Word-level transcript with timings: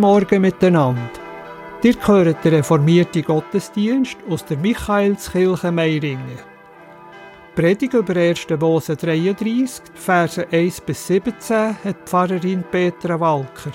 Guten 0.00 0.12
Morgen 0.12 0.40
miteinander. 0.40 1.10
Ihr 1.82 1.92
gehört 1.92 2.42
den 2.42 2.54
reformierten 2.54 3.22
Gottesdienst 3.22 4.16
aus 4.30 4.42
der 4.46 4.56
Michaelskirche 4.56 5.70
Meiringen. 5.70 6.38
Predigt 7.54 7.92
über 7.92 8.16
1. 8.16 8.46
Mose 8.58 8.96
33, 8.96 9.82
Verse 9.92 10.46
1 10.50 10.80
bis 10.80 11.06
17 11.06 11.76
hat 11.84 11.96
Pfarrerin 12.06 12.64
Petra 12.70 13.20
Walker. 13.20 13.72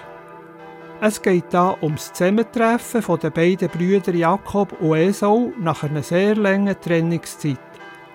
Es 0.99 1.21
geht 1.21 1.45
da 1.51 1.77
ums 1.79 2.11
Zusammentreffen 2.11 3.03
von 3.03 3.19
den 3.19 3.31
beiden 3.31 3.69
Brüdern 3.69 4.17
Jakob 4.17 4.81
und 4.81 4.97
Esau 4.97 5.53
nach 5.59 5.83
einer 5.83 6.01
sehr 6.01 6.35
langen 6.35 6.75
Trennungszeit. 6.81 7.59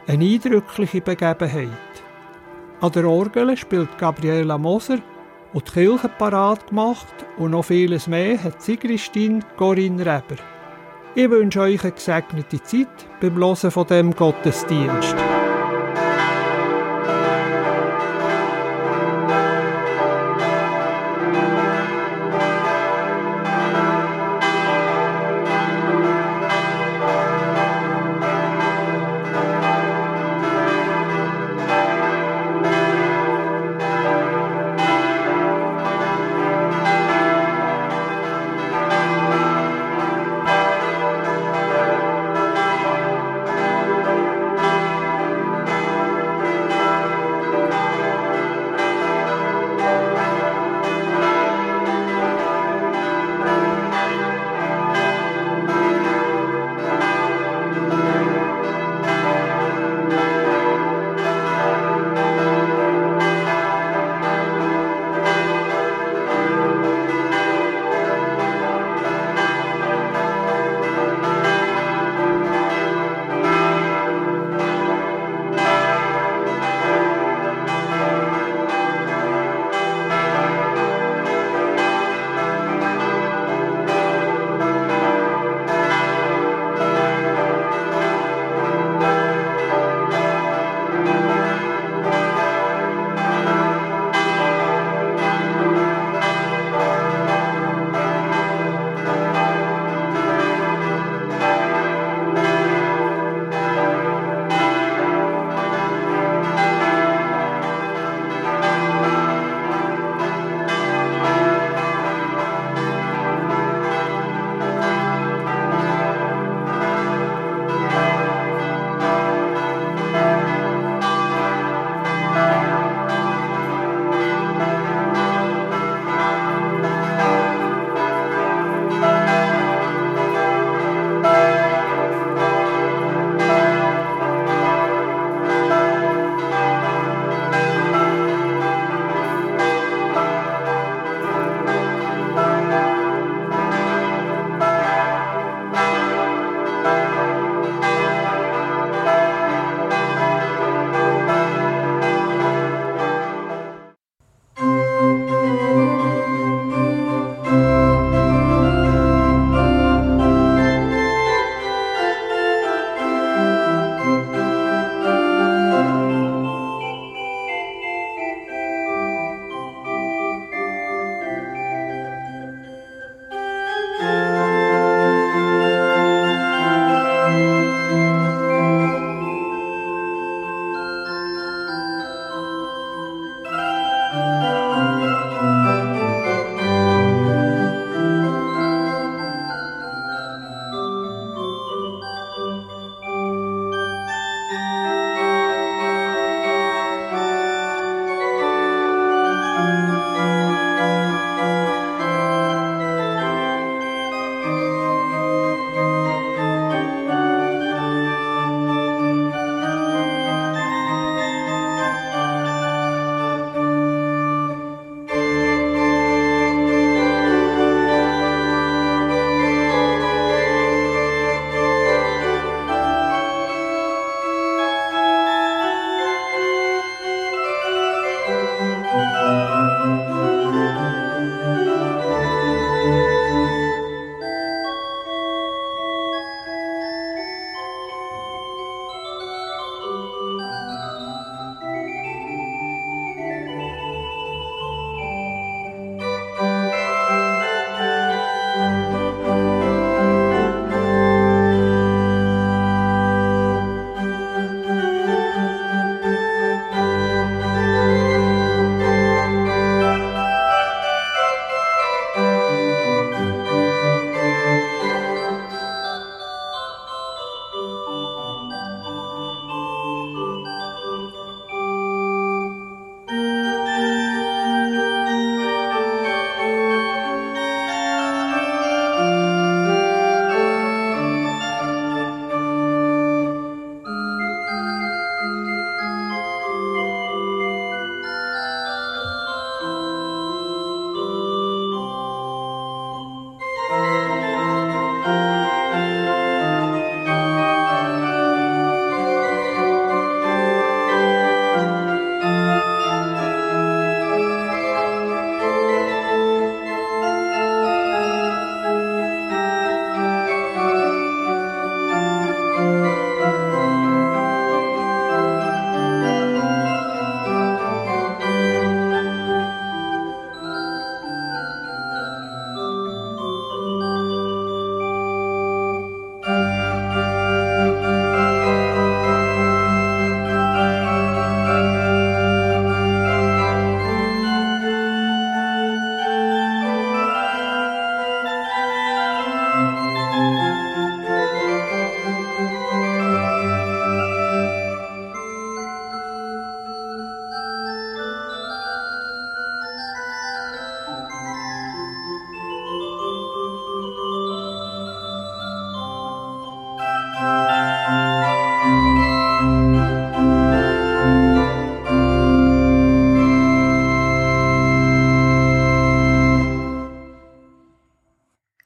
Eine 0.08 0.24
eindrückliche 0.24 1.00
Begebenheit. 1.00 1.92
An 2.80 2.90
der 2.90 3.08
Orgel 3.08 3.56
spielt 3.56 3.96
Gabriela 3.98 4.58
Moser 4.58 4.98
und 5.52 5.68
die 5.68 5.72
Kirche 5.72 6.08
parat 6.08 6.66
gemacht 6.66 7.19
und 7.40 7.52
noch 7.52 7.64
vieles 7.64 8.06
mehr 8.06 8.42
hat 8.44 8.62
Sigristin 8.62 9.42
Corinne 9.56 10.00
Reber. 10.00 10.40
Ich 11.14 11.30
wünsche 11.30 11.62
euch 11.62 11.82
eine 11.82 11.92
gesegnete 11.92 12.62
Zeit 12.62 12.88
beim 13.20 13.36
Hören 13.36 13.70
von 13.70 13.86
dem 13.86 14.14
Gottesdienst. 14.14 15.16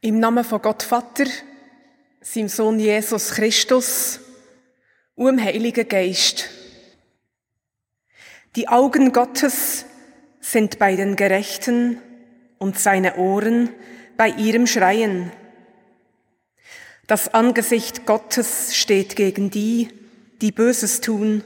Im 0.04 0.20
Namen 0.20 0.44
von 0.44 0.60
Gott 0.60 0.82
Vater, 0.82 1.24
seinem 2.20 2.48
Sohn 2.48 2.78
Jesus 2.78 3.30
Christus 3.30 4.20
und 5.14 5.38
dem 5.38 5.42
Heiligen 5.42 5.88
Geist. 5.88 6.50
Die 8.54 8.68
Augen 8.68 9.12
Gottes 9.12 9.86
sind 10.40 10.78
bei 10.78 10.94
den 10.94 11.16
Gerechten 11.16 12.02
und 12.58 12.78
seine 12.78 13.16
Ohren 13.16 13.70
bei 14.18 14.28
ihrem 14.28 14.66
Schreien. 14.66 15.32
Das 17.06 17.32
Angesicht 17.32 18.04
Gottes 18.04 18.76
steht 18.76 19.16
gegen 19.16 19.48
die, 19.48 19.88
die 20.42 20.52
Böses 20.52 21.00
tun, 21.00 21.42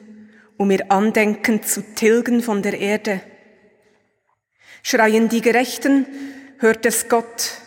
um 0.57 0.73
ihr 0.73 0.91
Andenken 0.91 1.63
zu 1.63 1.95
tilgen 1.95 2.43
von 2.43 2.63
der 2.63 2.77
Erde. 2.81 3.21
Schreien 4.83 5.29
die 5.29 5.43
Gerechten, 5.43 6.07
hört 6.59 6.85
es 6.87 7.09
Gott, 7.09 7.61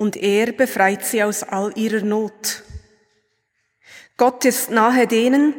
und 0.00 0.16
er 0.16 0.52
befreit 0.52 1.04
sie 1.04 1.22
aus 1.22 1.42
all 1.42 1.76
ihrer 1.76 2.00
Not. 2.02 2.62
Gott 4.16 4.46
ist 4.46 4.70
nahe 4.70 5.06
denen, 5.06 5.52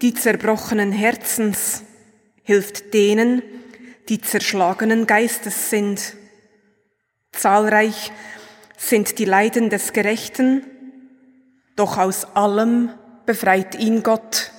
die 0.00 0.14
zerbrochenen 0.14 0.92
Herzens, 0.92 1.82
hilft 2.42 2.94
denen, 2.94 3.42
die 4.08 4.18
zerschlagenen 4.18 5.06
Geistes 5.06 5.68
sind. 5.68 6.16
Zahlreich 7.32 8.12
sind 8.78 9.18
die 9.18 9.26
Leiden 9.26 9.68
des 9.68 9.92
Gerechten, 9.92 10.64
doch 11.76 11.98
aus 11.98 12.24
allem 12.34 12.94
befreit 13.26 13.74
ihn 13.74 14.02
Gott. 14.02 14.52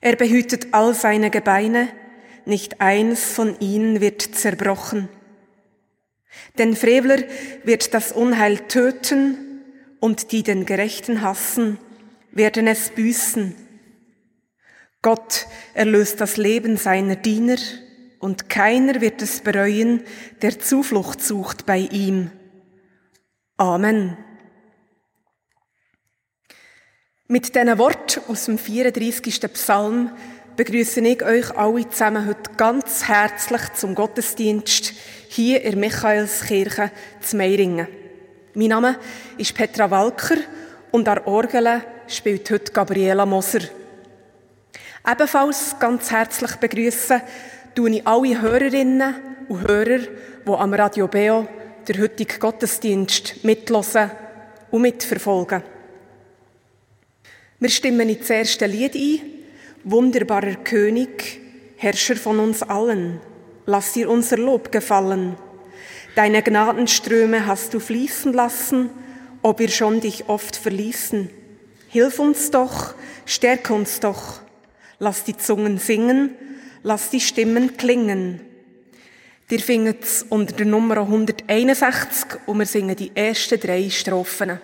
Er 0.00 0.16
behütet 0.16 0.74
all 0.74 0.92
seine 0.92 1.30
Gebeine, 1.30 1.86
nicht 2.46 2.80
eins 2.80 3.26
von 3.26 3.60
ihnen 3.60 4.00
wird 4.00 4.22
zerbrochen. 4.22 5.08
Denn 6.58 6.76
Frevler 6.76 7.18
wird 7.64 7.94
das 7.94 8.12
Unheil 8.12 8.58
töten 8.68 9.62
und 10.00 10.32
die 10.32 10.42
den 10.42 10.66
Gerechten 10.66 11.22
hassen, 11.22 11.78
werden 12.32 12.66
es 12.66 12.90
büßen. 12.90 13.54
Gott 15.02 15.46
erlöst 15.74 16.20
das 16.20 16.36
Leben 16.36 16.76
seiner 16.76 17.16
Diener 17.16 17.56
und 18.18 18.48
keiner 18.48 19.00
wird 19.00 19.22
es 19.22 19.40
bereuen, 19.40 20.02
der 20.42 20.58
Zuflucht 20.58 21.22
sucht 21.22 21.64
bei 21.64 21.78
ihm. 21.78 22.30
Amen. 23.56 24.16
Mit 27.28 27.54
diesen 27.54 27.78
Wort 27.78 28.20
aus 28.28 28.46
dem 28.46 28.58
34. 28.58 29.40
Psalm 29.52 30.10
begrüße 30.60 31.00
ich 31.00 31.22
euch 31.22 31.56
alle 31.56 31.88
zusammen 31.88 32.26
heute 32.26 32.50
ganz 32.54 33.08
herzlich 33.08 33.62
zum 33.72 33.94
Gottesdienst 33.94 34.92
hier 35.30 35.62
in 35.64 35.80
Michaelskirche 35.80 36.90
zu 37.22 37.38
Meiringen. 37.38 37.88
Mein 38.52 38.68
Name 38.68 38.96
ist 39.38 39.54
Petra 39.54 39.90
Walker 39.90 40.36
und 40.90 41.08
an 41.08 41.20
Orgel 41.24 41.80
spielt 42.06 42.50
heute 42.50 42.72
Gabriela 42.72 43.24
Moser. 43.24 43.60
Ebenfalls 45.10 45.76
ganz 45.80 46.10
herzlich 46.10 46.54
begrüßen 46.56 47.22
tue 47.74 47.90
ich 47.92 48.06
alle 48.06 48.42
Hörerinnen 48.42 49.14
und 49.48 49.66
Hörer, 49.66 50.00
die 50.46 50.50
am 50.52 50.74
Radio 50.74 51.08
Beo 51.08 51.48
der 51.88 52.02
heutige 52.02 52.38
Gottesdienst 52.38 53.42
mitlosen 53.44 54.10
und 54.70 54.82
mitverfolgen. 54.82 55.62
Wir 57.58 57.70
stimmen 57.70 58.10
ins 58.10 58.28
erste 58.28 58.66
Lied 58.66 58.94
ein. 58.94 59.39
Wunderbarer 59.84 60.56
König, 60.56 61.40
Herrscher 61.76 62.16
von 62.16 62.38
uns 62.38 62.62
allen, 62.62 63.18
lass 63.64 63.94
dir 63.94 64.10
unser 64.10 64.36
Lob 64.36 64.70
gefallen. 64.70 65.36
Deine 66.14 66.42
Gnadenströme 66.42 67.46
hast 67.46 67.72
du 67.72 67.80
fließen 67.80 68.34
lassen, 68.34 68.90
ob 69.40 69.58
wir 69.58 69.70
schon 69.70 70.00
dich 70.00 70.28
oft 70.28 70.56
verließen. 70.56 71.30
Hilf 71.88 72.18
uns 72.18 72.50
doch, 72.50 72.94
stärk 73.24 73.70
uns 73.70 74.00
doch. 74.00 74.42
Lass 74.98 75.24
die 75.24 75.36
Zungen 75.38 75.78
singen, 75.78 76.34
lass 76.82 77.08
die 77.08 77.20
Stimmen 77.20 77.78
klingen. 77.78 78.42
Dir 79.48 79.60
findet 79.60 80.04
unter 80.28 80.54
der 80.54 80.66
Nummer 80.66 80.98
161 80.98 82.38
und 82.44 82.58
wir 82.58 82.66
singen 82.66 82.96
die 82.96 83.12
ersten 83.14 83.58
drei 83.58 83.88
Strophen. 83.88 84.60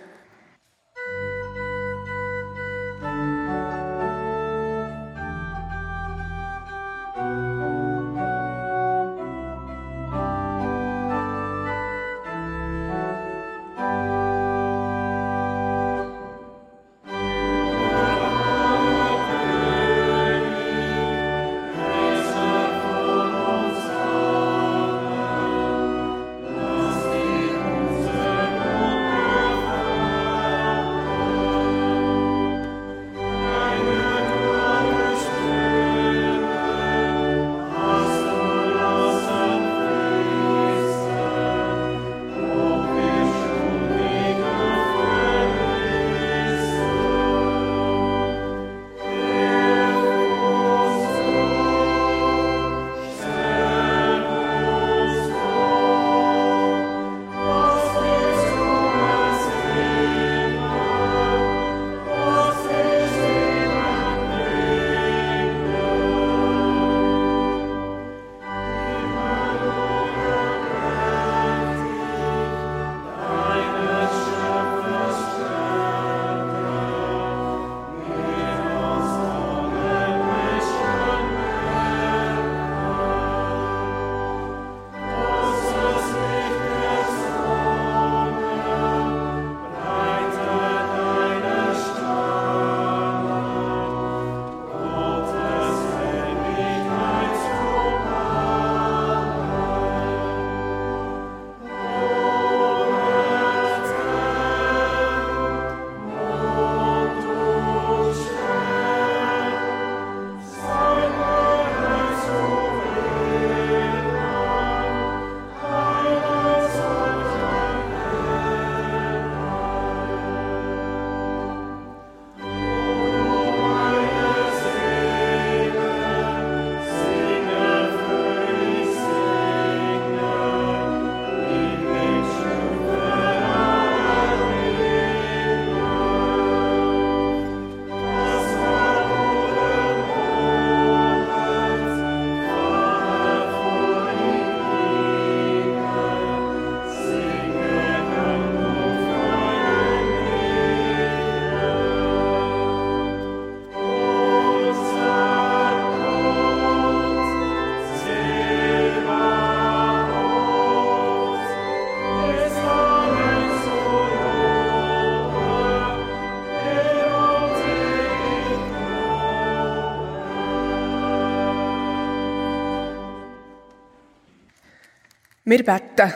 Wir 175.49 175.65
beten. 175.65 176.13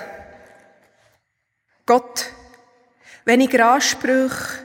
Gott, 1.87 2.33
weniger 3.25 3.75
Ansprüche 3.75 4.65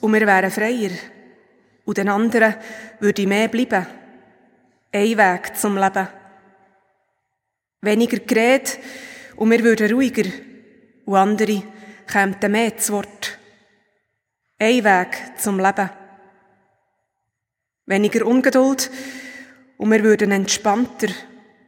und 0.00 0.14
wir 0.14 0.26
wären 0.26 0.50
freier. 0.50 0.92
Und 1.84 1.98
den 1.98 2.08
anderen 2.08 2.54
würde 2.98 3.26
mehr 3.26 3.48
bleiben. 3.48 3.86
Ein 4.90 5.18
Weg 5.18 5.54
zum 5.54 5.76
Leben. 5.76 6.08
Weniger 7.82 8.20
Gerät 8.20 8.78
und 9.36 9.50
wir 9.50 9.62
würden 9.62 9.92
ruhiger. 9.92 10.30
Und 11.04 11.16
andere 11.16 11.62
kämen 12.06 12.52
mehr 12.52 12.78
zu 12.78 12.94
Wort. 12.94 13.38
Ein 14.58 14.82
Weg 14.82 15.38
zum 15.38 15.60
Leben. 15.60 15.90
Weniger 17.84 18.24
Ungeduld 18.24 18.90
und 19.76 19.90
wir 19.90 20.02
würden 20.02 20.32
entspannter 20.32 21.08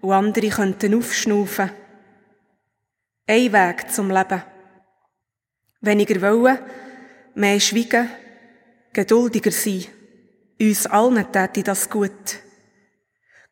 und 0.01 0.13
andere 0.13 0.49
könnten 0.49 0.95
aufschnaufen. 0.95 1.82
Ein 3.27 3.53
Weg 3.53 3.89
zum 3.91 4.11
Leben. 4.11 4.43
Weniger 5.81 6.21
wollen, 6.23 6.59
mehr 7.35 7.61
schweigen, 7.61 8.11
geduldiger 8.93 9.53
sein. 9.53 9.85
Uns 10.61 10.87
allen 10.87 11.31
täte 11.31 11.63
das 11.63 11.89
gut. 11.89 12.41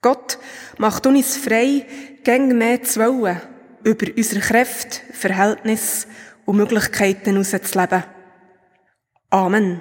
Gott 0.02 0.38
macht 0.78 1.06
uns 1.06 1.36
frei, 1.36 1.86
gäng 2.24 2.58
mehr 2.58 2.82
zu 2.82 3.00
wollen, 3.00 3.40
über 3.84 4.06
unsere 4.16 4.40
Kräfte, 4.40 5.00
Verhältnisse 5.12 6.08
und 6.46 6.56
Möglichkeiten 6.56 7.36
herauszuleben. 7.36 8.04
Amen. 9.30 9.80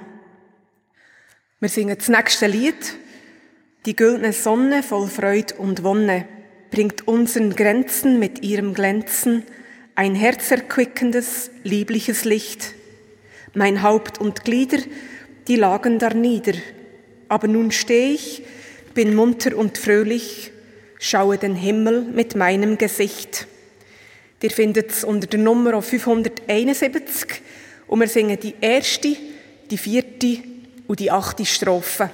Wir 1.59 1.69
singen 1.69 1.97
das 1.97 2.09
nächste 2.09 2.45
Lied. 2.45 2.95
Die 3.87 3.95
güldene 3.95 4.33
Sonne 4.33 4.83
voll 4.83 5.07
Freud 5.07 5.55
und 5.57 5.83
Wonne 5.83 6.27
bringt 6.69 7.07
unseren 7.07 7.55
Grenzen 7.55 8.19
mit 8.19 8.43
ihrem 8.43 8.75
Glänzen 8.75 9.45
ein 9.99 10.15
herzerquickendes, 10.15 11.51
liebliches 11.65 12.23
Licht. 12.23 12.73
Mein 13.53 13.83
Haupt 13.83 14.17
und 14.17 14.45
Glieder, 14.45 14.77
die 15.49 15.57
lagen 15.57 15.99
da 15.99 16.13
nieder. 16.13 16.53
Aber 17.27 17.49
nun 17.49 17.69
steh 17.73 18.13
ich, 18.13 18.43
bin 18.93 19.13
munter 19.13 19.57
und 19.57 19.77
fröhlich, 19.77 20.53
schaue 20.99 21.37
den 21.37 21.53
Himmel 21.53 22.03
mit 22.03 22.37
meinem 22.37 22.77
Gesicht. 22.77 23.45
Ihr 24.41 24.51
findet 24.51 24.91
es 24.91 25.03
unter 25.03 25.27
der 25.27 25.41
Nummer 25.41 25.81
571 25.81 27.41
und 27.87 27.99
wir 27.99 28.07
singen 28.07 28.39
die 28.39 28.55
erste, 28.61 29.17
die 29.69 29.77
vierte 29.77 30.37
und 30.87 31.01
die 31.01 31.11
achte 31.11 31.45
Strophe. 31.45 32.09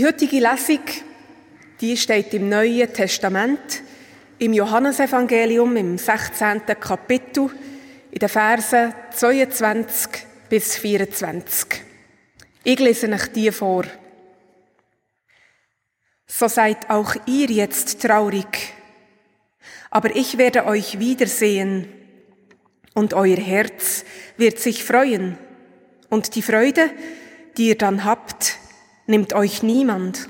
Die 0.00 0.06
heutige 0.06 0.40
Lesung, 0.40 0.80
die 1.78 1.94
steht 1.94 2.32
im 2.32 2.48
Neuen 2.48 2.90
Testament, 2.90 3.82
im 4.38 4.54
Johannesevangelium 4.54 5.76
im 5.76 5.98
16. 5.98 6.62
Kapitel, 6.80 7.50
in 8.10 8.18
den 8.18 8.28
Versen 8.30 8.94
22 9.10 10.08
bis 10.48 10.76
24. 10.78 11.82
Ich 12.64 12.78
lese 12.78 13.12
euch 13.12 13.26
die 13.26 13.52
vor. 13.52 13.84
So 16.26 16.48
seid 16.48 16.88
auch 16.88 17.14
ihr 17.26 17.50
jetzt 17.50 18.00
traurig, 18.00 18.72
aber 19.90 20.16
ich 20.16 20.38
werde 20.38 20.64
euch 20.64 20.98
wiedersehen 20.98 21.92
und 22.94 23.12
euer 23.12 23.36
Herz 23.36 24.06
wird 24.38 24.60
sich 24.60 24.82
freuen 24.82 25.36
und 26.08 26.34
die 26.36 26.40
Freude, 26.40 26.88
die 27.58 27.68
ihr 27.68 27.76
dann 27.76 28.04
habt, 28.04 28.56
nimmt 29.10 29.34
euch 29.34 29.62
niemand. 29.62 30.28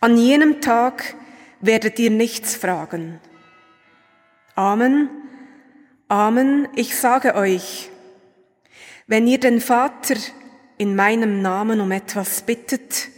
An 0.00 0.16
jenem 0.16 0.60
Tag 0.60 1.14
werdet 1.60 1.98
ihr 1.98 2.10
nichts 2.10 2.54
fragen. 2.54 3.20
Amen, 4.54 5.10
Amen, 6.08 6.68
ich 6.76 6.96
sage 6.96 7.34
euch, 7.34 7.90
wenn 9.08 9.26
ihr 9.26 9.40
den 9.40 9.60
Vater 9.60 10.14
in 10.78 10.94
meinem 10.94 11.42
Namen 11.42 11.80
um 11.80 11.90
etwas 11.90 12.42
bittet, 12.42 13.08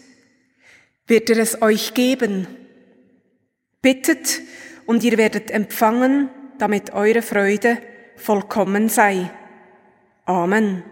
wird 1.07 1.29
er 1.29 1.37
es 1.37 1.61
euch 1.61 1.93
geben. 1.93 2.47
Bittet 3.83 4.40
und 4.87 5.05
ihr 5.05 5.19
werdet 5.19 5.51
empfangen, 5.51 6.31
damit 6.57 6.95
eure 6.95 7.21
Freude 7.21 7.77
vollkommen 8.16 8.88
sei. 8.88 9.31
Amen. 10.25 10.83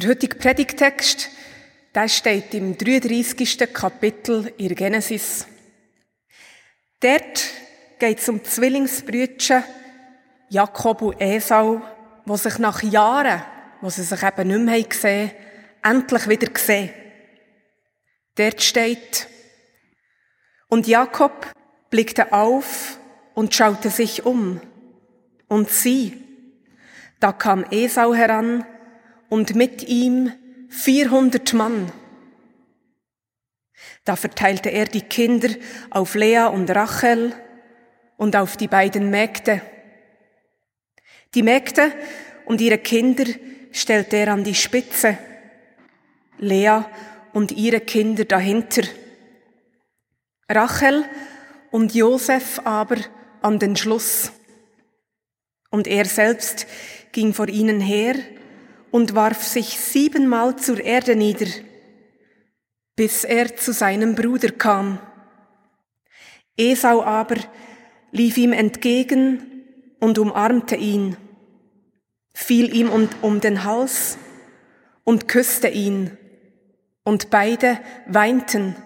Der 0.00 0.08
heutige 0.08 0.36
Predigtext, 0.36 1.28
der 1.94 2.08
steht 2.08 2.54
im 2.54 2.78
33. 2.78 3.70
Kapitel 3.70 4.50
in 4.56 4.74
Genesis. 4.74 5.46
Dort 7.00 7.50
geht 7.98 8.18
es 8.18 8.28
um 8.30 8.42
Zwillingsbrüder 8.42 9.62
Jakob 10.48 11.02
und 11.02 11.20
Esau, 11.20 11.82
wo 12.24 12.36
sich 12.38 12.58
nach 12.58 12.82
Jahren, 12.82 13.42
wo 13.82 13.90
sie 13.90 14.04
sich 14.04 14.22
eben 14.22 14.48
nicht 14.48 14.60
mehr 14.60 14.82
gesehen 14.84 15.32
haben, 15.82 15.98
endlich 15.98 16.28
wieder 16.30 16.48
sehen. 16.58 16.94
Dort 18.36 18.62
steht, 18.62 19.28
und 20.68 20.86
Jakob 20.86 21.46
blickte 21.90 22.32
auf 22.32 22.98
und 23.34 23.54
schaute 23.54 23.90
sich 23.90 24.24
um. 24.24 24.62
Und 25.46 25.68
sieh, 25.68 26.24
da 27.18 27.32
kam 27.32 27.66
Esau 27.70 28.14
heran 28.14 28.64
und 29.30 29.54
mit 29.54 29.88
ihm 29.88 30.32
400 30.68 31.54
Mann. 31.54 31.90
Da 34.04 34.16
verteilte 34.16 34.70
er 34.70 34.84
die 34.84 35.02
Kinder 35.02 35.48
auf 35.90 36.14
Lea 36.14 36.48
und 36.52 36.68
Rachel 36.70 37.32
und 38.16 38.36
auf 38.36 38.56
die 38.56 38.68
beiden 38.68 39.08
Mägde. 39.08 39.62
Die 41.34 41.42
Mägde 41.42 41.92
und 42.44 42.60
ihre 42.60 42.78
Kinder 42.78 43.24
stellte 43.72 44.16
er 44.16 44.32
an 44.32 44.44
die 44.44 44.54
Spitze, 44.54 45.16
Lea 46.38 46.80
und 47.32 47.52
ihre 47.52 47.80
Kinder 47.80 48.24
dahinter. 48.24 48.82
Rachel 50.48 51.04
und 51.70 51.94
Josef 51.94 52.60
aber 52.64 52.96
an 53.42 53.58
den 53.58 53.76
Schluss. 53.76 54.32
Und 55.70 55.86
er 55.86 56.04
selbst 56.04 56.66
ging 57.12 57.32
vor 57.32 57.48
ihnen 57.48 57.80
her 57.80 58.16
und 58.90 59.14
warf 59.14 59.42
sich 59.42 59.78
siebenmal 59.78 60.56
zur 60.56 60.80
Erde 60.80 61.16
nieder, 61.16 61.46
bis 62.96 63.24
er 63.24 63.56
zu 63.56 63.72
seinem 63.72 64.14
Bruder 64.14 64.50
kam. 64.50 64.98
Esau 66.56 67.02
aber 67.02 67.36
lief 68.10 68.36
ihm 68.36 68.52
entgegen 68.52 69.64
und 70.00 70.18
umarmte 70.18 70.76
ihn, 70.76 71.16
fiel 72.34 72.74
ihm 72.74 72.90
um, 73.22 73.40
den 73.40 73.64
Hals 73.64 74.18
und 75.04 75.28
küsste 75.28 75.68
ihn, 75.68 76.16
und 77.02 77.30
beide 77.30 77.78
weinten. 78.06 78.76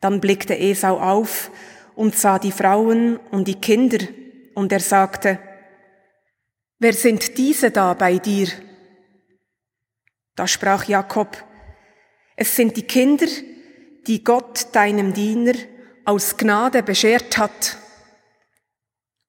Dann 0.00 0.20
blickte 0.20 0.58
Esau 0.58 0.98
auf 0.98 1.50
und 1.94 2.16
sah 2.16 2.38
die 2.38 2.52
Frauen 2.52 3.18
und 3.30 3.48
die 3.48 3.60
Kinder, 3.60 3.98
und 4.54 4.72
er 4.72 4.80
sagte, 4.80 5.38
Wer 6.78 6.92
sind 6.92 7.38
diese 7.38 7.70
da 7.70 7.94
bei 7.94 8.18
dir? 8.18 8.48
Da 10.34 10.46
sprach 10.46 10.84
Jakob, 10.84 11.42
es 12.36 12.54
sind 12.54 12.76
die 12.76 12.82
Kinder, 12.82 13.26
die 14.06 14.22
Gott 14.22 14.68
deinem 14.72 15.14
Diener 15.14 15.54
aus 16.04 16.36
Gnade 16.36 16.82
beschert 16.82 17.38
hat. 17.38 17.78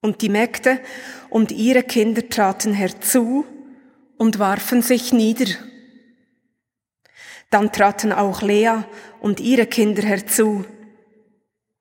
Und 0.02 0.20
die 0.20 0.28
Mägde 0.28 0.80
und 1.30 1.50
ihre 1.50 1.82
Kinder 1.82 2.28
traten 2.28 2.74
herzu 2.74 3.46
und 4.18 4.38
warfen 4.38 4.82
sich 4.82 5.14
nieder. 5.14 5.46
Dann 7.48 7.72
traten 7.72 8.12
auch 8.12 8.42
Lea 8.42 8.82
und 9.20 9.40
ihre 9.40 9.66
Kinder 9.66 10.02
herzu 10.02 10.66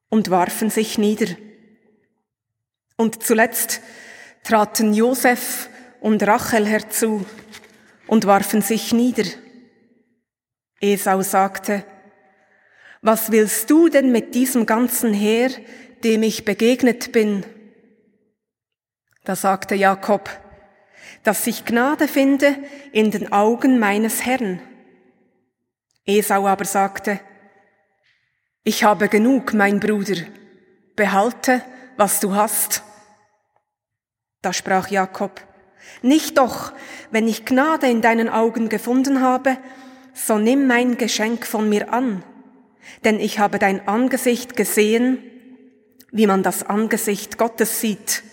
und 0.09 0.29
warfen 0.29 0.69
sich 0.69 0.97
nieder. 0.97 1.35
Und 2.95 3.21
zuletzt 3.21 3.81
traten 4.47 4.93
Josef 4.93 5.69
und 5.99 6.23
Rachel 6.23 6.65
herzu 6.65 7.25
und 8.07 8.25
warfen 8.25 8.61
sich 8.61 8.93
nieder. 8.93 9.25
Esau 10.79 11.21
sagte, 11.21 11.83
was 13.01 13.29
willst 13.31 13.69
du 13.69 13.89
denn 13.89 14.13
mit 14.13 14.35
diesem 14.35 14.65
ganzen 14.65 15.13
Heer, 15.13 15.49
dem 16.05 16.23
ich 16.23 16.45
begegnet 16.45 17.11
bin? 17.11 17.45
Da 19.25 19.35
sagte 19.35 19.75
Jakob, 19.75 20.29
dass 21.23 21.45
ich 21.45 21.65
Gnade 21.65 22.07
finde 22.07 22.55
in 22.93 23.11
den 23.11 23.33
Augen 23.33 23.79
meines 23.79 24.25
Herrn. 24.25 24.61
Esau 26.05 26.47
aber 26.47 26.63
sagte, 26.63 27.19
ich 28.63 28.85
habe 28.85 29.09
genug, 29.09 29.53
mein 29.53 29.81
Bruder, 29.81 30.21
behalte, 30.95 31.61
was 31.97 32.21
du 32.21 32.33
hast. 32.33 32.86
Da 34.41 34.53
sprach 34.53 34.89
Jakob, 34.89 35.41
nicht 36.01 36.37
doch, 36.37 36.73
wenn 37.11 37.27
ich 37.27 37.45
Gnade 37.45 37.87
in 37.87 38.01
deinen 38.01 38.29
Augen 38.29 38.69
gefunden 38.69 39.21
habe, 39.21 39.57
so 40.13 40.37
nimm 40.37 40.67
mein 40.67 40.97
Geschenk 40.97 41.45
von 41.45 41.69
mir 41.69 41.93
an, 41.93 42.23
denn 43.03 43.19
ich 43.19 43.39
habe 43.39 43.59
dein 43.59 43.87
Angesicht 43.87 44.55
gesehen, 44.55 45.19
wie 46.11 46.27
man 46.27 46.43
das 46.43 46.63
Angesicht 46.63 47.37
Gottes 47.37 47.81
sieht, 47.81 48.23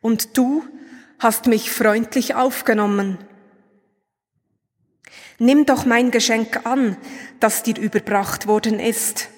und 0.00 0.36
du 0.36 0.64
hast 1.18 1.46
mich 1.46 1.70
freundlich 1.70 2.34
aufgenommen. 2.34 3.18
Nimm 5.38 5.66
doch 5.66 5.84
mein 5.84 6.10
Geschenk 6.10 6.66
an, 6.66 6.96
das 7.38 7.62
dir 7.62 7.78
überbracht 7.78 8.46
worden 8.46 8.78
ist, 8.78 9.28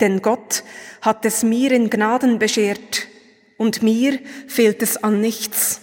denn 0.00 0.22
Gott 0.22 0.62
hat 1.02 1.24
es 1.24 1.42
mir 1.42 1.72
in 1.72 1.90
Gnaden 1.90 2.38
beschert, 2.38 3.08
und 3.58 3.82
mir 3.82 4.18
fehlt 4.46 4.82
es 4.82 4.96
an 4.96 5.20
nichts. 5.20 5.80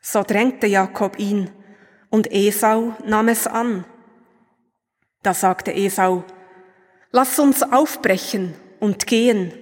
So 0.00 0.22
drängte 0.22 0.66
Jakob 0.66 1.18
ihn, 1.18 1.50
und 2.10 2.30
Esau 2.32 2.94
nahm 3.04 3.28
es 3.28 3.46
an. 3.46 3.84
Da 5.22 5.34
sagte 5.34 5.72
Esau, 5.72 6.24
Lass 7.10 7.38
uns 7.38 7.62
aufbrechen 7.62 8.54
und 8.80 9.06
gehen, 9.06 9.52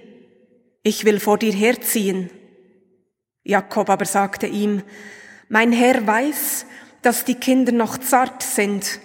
ich 0.81 1.05
will 1.05 1.19
vor 1.19 1.37
dir 1.37 1.53
herziehen. 1.53 2.29
Jakob 3.43 3.89
aber 3.89 4.05
sagte 4.05 4.47
ihm, 4.47 4.83
Mein 5.49 5.71
Herr 5.71 6.05
weiß, 6.05 6.65
dass 7.01 7.25
die 7.25 7.35
Kinder 7.35 7.71
noch 7.71 7.97
zart 7.97 8.43
sind, 8.43 8.99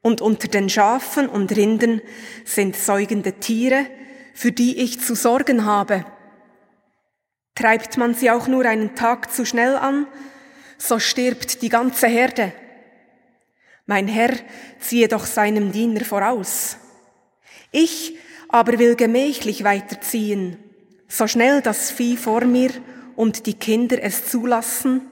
und 0.00 0.20
unter 0.20 0.48
den 0.48 0.68
Schafen 0.68 1.28
und 1.28 1.56
Rinden 1.56 2.02
sind 2.44 2.76
säugende 2.76 3.34
Tiere, 3.34 3.86
für 4.34 4.52
die 4.52 4.78
ich 4.78 5.00
zu 5.00 5.14
sorgen 5.14 5.64
habe. 5.64 6.04
Treibt 7.54 7.96
man 7.96 8.14
sie 8.14 8.30
auch 8.30 8.48
nur 8.48 8.64
einen 8.64 8.94
Tag 8.94 9.32
zu 9.32 9.44
schnell 9.44 9.76
an, 9.76 10.06
so 10.78 10.98
stirbt 10.98 11.62
die 11.62 11.68
ganze 11.68 12.08
Herde. 12.08 12.52
Mein 13.86 14.08
Herr 14.08 14.32
ziehe 14.80 15.08
doch 15.08 15.24
seinem 15.26 15.70
Diener 15.72 16.04
voraus. 16.04 16.78
Ich 17.70 18.18
aber 18.48 18.78
will 18.78 18.96
gemächlich 18.96 19.64
weiterziehen, 19.64 20.58
so 21.08 21.26
schnell 21.26 21.60
das 21.60 21.90
Vieh 21.90 22.16
vor 22.16 22.44
mir 22.44 22.70
und 23.16 23.46
die 23.46 23.54
Kinder 23.54 24.02
es 24.02 24.26
zulassen, 24.26 25.02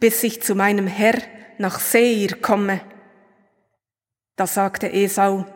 bis 0.00 0.22
ich 0.22 0.42
zu 0.42 0.54
meinem 0.54 0.86
Herr 0.86 1.20
nach 1.58 1.80
Seir 1.80 2.36
komme. 2.40 2.80
Da 4.36 4.46
sagte 4.46 4.92
Esau, 4.92 5.46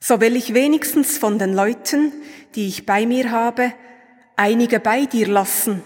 so 0.00 0.20
will 0.20 0.34
ich 0.34 0.52
wenigstens 0.52 1.16
von 1.16 1.38
den 1.38 1.54
Leuten, 1.54 2.12
die 2.56 2.66
ich 2.66 2.86
bei 2.86 3.06
mir 3.06 3.30
habe, 3.30 3.72
einige 4.42 4.80
bei 4.80 5.06
dir 5.06 5.28
lassen. 5.28 5.82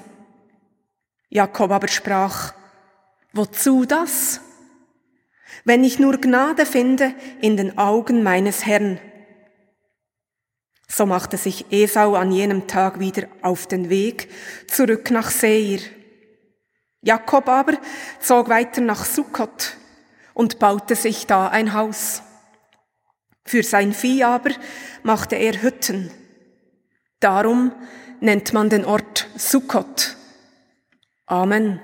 Jakob 1.29 1.71
aber 1.71 1.89
sprach, 1.89 2.55
wozu 3.33 3.85
das? 3.85 4.41
wenn 5.65 5.83
ich 5.83 5.99
nur 5.99 6.19
Gnade 6.19 6.65
finde 6.65 7.15
in 7.41 7.57
den 7.57 7.77
Augen 7.77 8.23
meines 8.23 8.65
Herrn. 8.67 9.01
So 10.89 11.07
machte 11.07 11.37
sich 11.37 11.67
Esau 11.73 12.15
an 12.15 12.31
jenem 12.31 12.69
Tag 12.69 13.01
wieder 13.01 13.27
auf 13.43 13.67
den 13.67 13.91
Weg 13.91 14.29
zurück 14.69 15.11
nach 15.11 15.31
Seir. 15.31 15.81
Jakob 17.03 17.49
aber 17.49 17.75
zog 18.21 18.49
weiter 18.49 18.81
nach 18.81 19.05
Sukkot 19.05 19.77
und 20.35 20.61
baute 20.61 20.95
sich 20.95 21.27
da 21.27 21.49
ein 21.49 21.73
Haus. 21.73 22.23
Für 23.45 23.65
sein 23.65 23.93
Vieh 23.93 24.23
aber 24.23 24.51
machte 25.03 25.35
er 25.35 25.63
Hütten. 25.63 26.13
Darum 27.19 27.73
nennt 28.21 28.53
man 28.53 28.69
den 28.71 28.85
Ort 28.85 29.27
Sukkot. 29.37 30.17
Amen. 31.27 31.81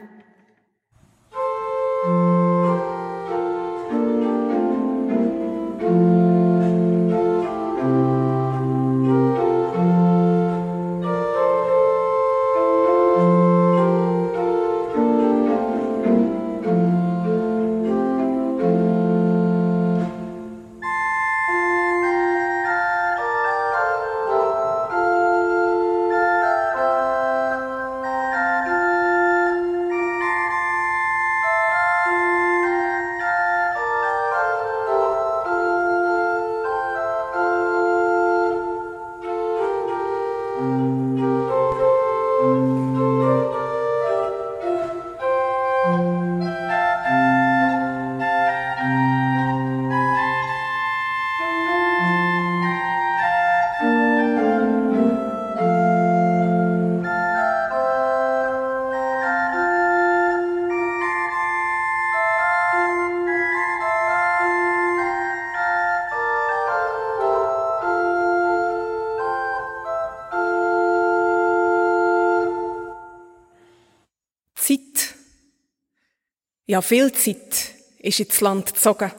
Ja, 76.73 76.81
viel 76.81 77.13
Zeit 77.13 77.75
ist 77.99 78.21
ins 78.21 78.41
Land 78.41 78.73
gezogen, 78.73 79.13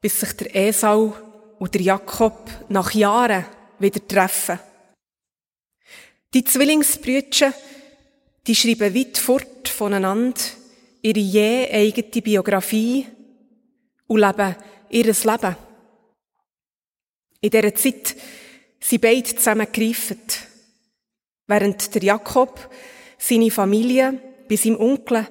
bis 0.00 0.20
sich 0.20 0.32
der 0.34 0.54
Esau 0.54 1.12
und 1.58 1.74
der 1.74 1.82
Jakob 1.82 2.48
nach 2.68 2.92
Jahren 2.94 3.44
wieder 3.80 4.06
treffen. 4.06 4.60
Die 6.34 6.44
Zwillingsbrüder, 6.44 7.52
die 8.46 8.54
schreiben 8.54 8.94
weit 8.94 9.18
fort 9.18 9.68
voneinander 9.68 10.40
ihre 11.02 11.18
je 11.18 11.68
eigene 11.68 12.22
Biografie 12.22 13.08
und 14.06 14.20
leben 14.20 14.54
ihr 14.90 15.06
Leben. 15.06 15.56
In 17.40 17.50
dieser 17.50 17.74
Zeit 17.74 18.14
sind 18.78 19.02
beide 19.02 19.34
zusammen 19.34 19.66
gereifet. 19.72 20.46
Während 21.48 21.92
der 21.92 22.04
Jakob 22.04 22.70
seine 23.18 23.50
Familie 23.50 24.20
bei 24.48 24.54
seinem 24.54 24.78
Onkel 24.78 25.26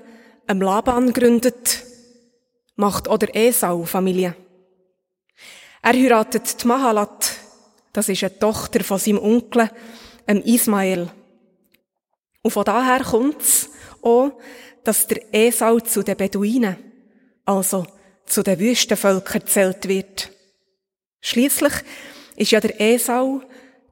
einem 0.47 0.61
Laban 0.61 1.13
gründet, 1.13 1.83
macht 2.75 3.07
oder 3.07 3.35
Esau 3.35 3.83
Familie. 3.83 4.35
Er 5.81 5.93
heiratet 5.93 6.63
die 6.63 6.67
Mahalat, 6.67 7.31
das 7.93 8.09
ist 8.09 8.23
eine 8.23 8.39
Tochter 8.39 8.83
von 8.83 8.99
seinem 8.99 9.19
Onkel, 9.19 9.69
dem 10.27 10.41
Ismael. 10.41 11.09
Und 12.41 12.51
von 12.51 12.65
daher 12.65 13.03
kommt's 13.03 13.69
auch, 14.01 14.31
dass 14.83 15.07
der 15.07 15.21
Esau 15.33 15.79
zu 15.79 16.03
den 16.03 16.17
Beduinen, 16.17 16.77
also 17.45 17.85
zu 18.25 18.43
den 18.43 18.59
Wüstenvölkern 18.59 19.45
zählt 19.45 19.87
wird. 19.87 20.31
Schließlich 21.21 21.73
ist 22.35 22.51
ja 22.51 22.59
der 22.59 22.79
Esau 22.79 23.41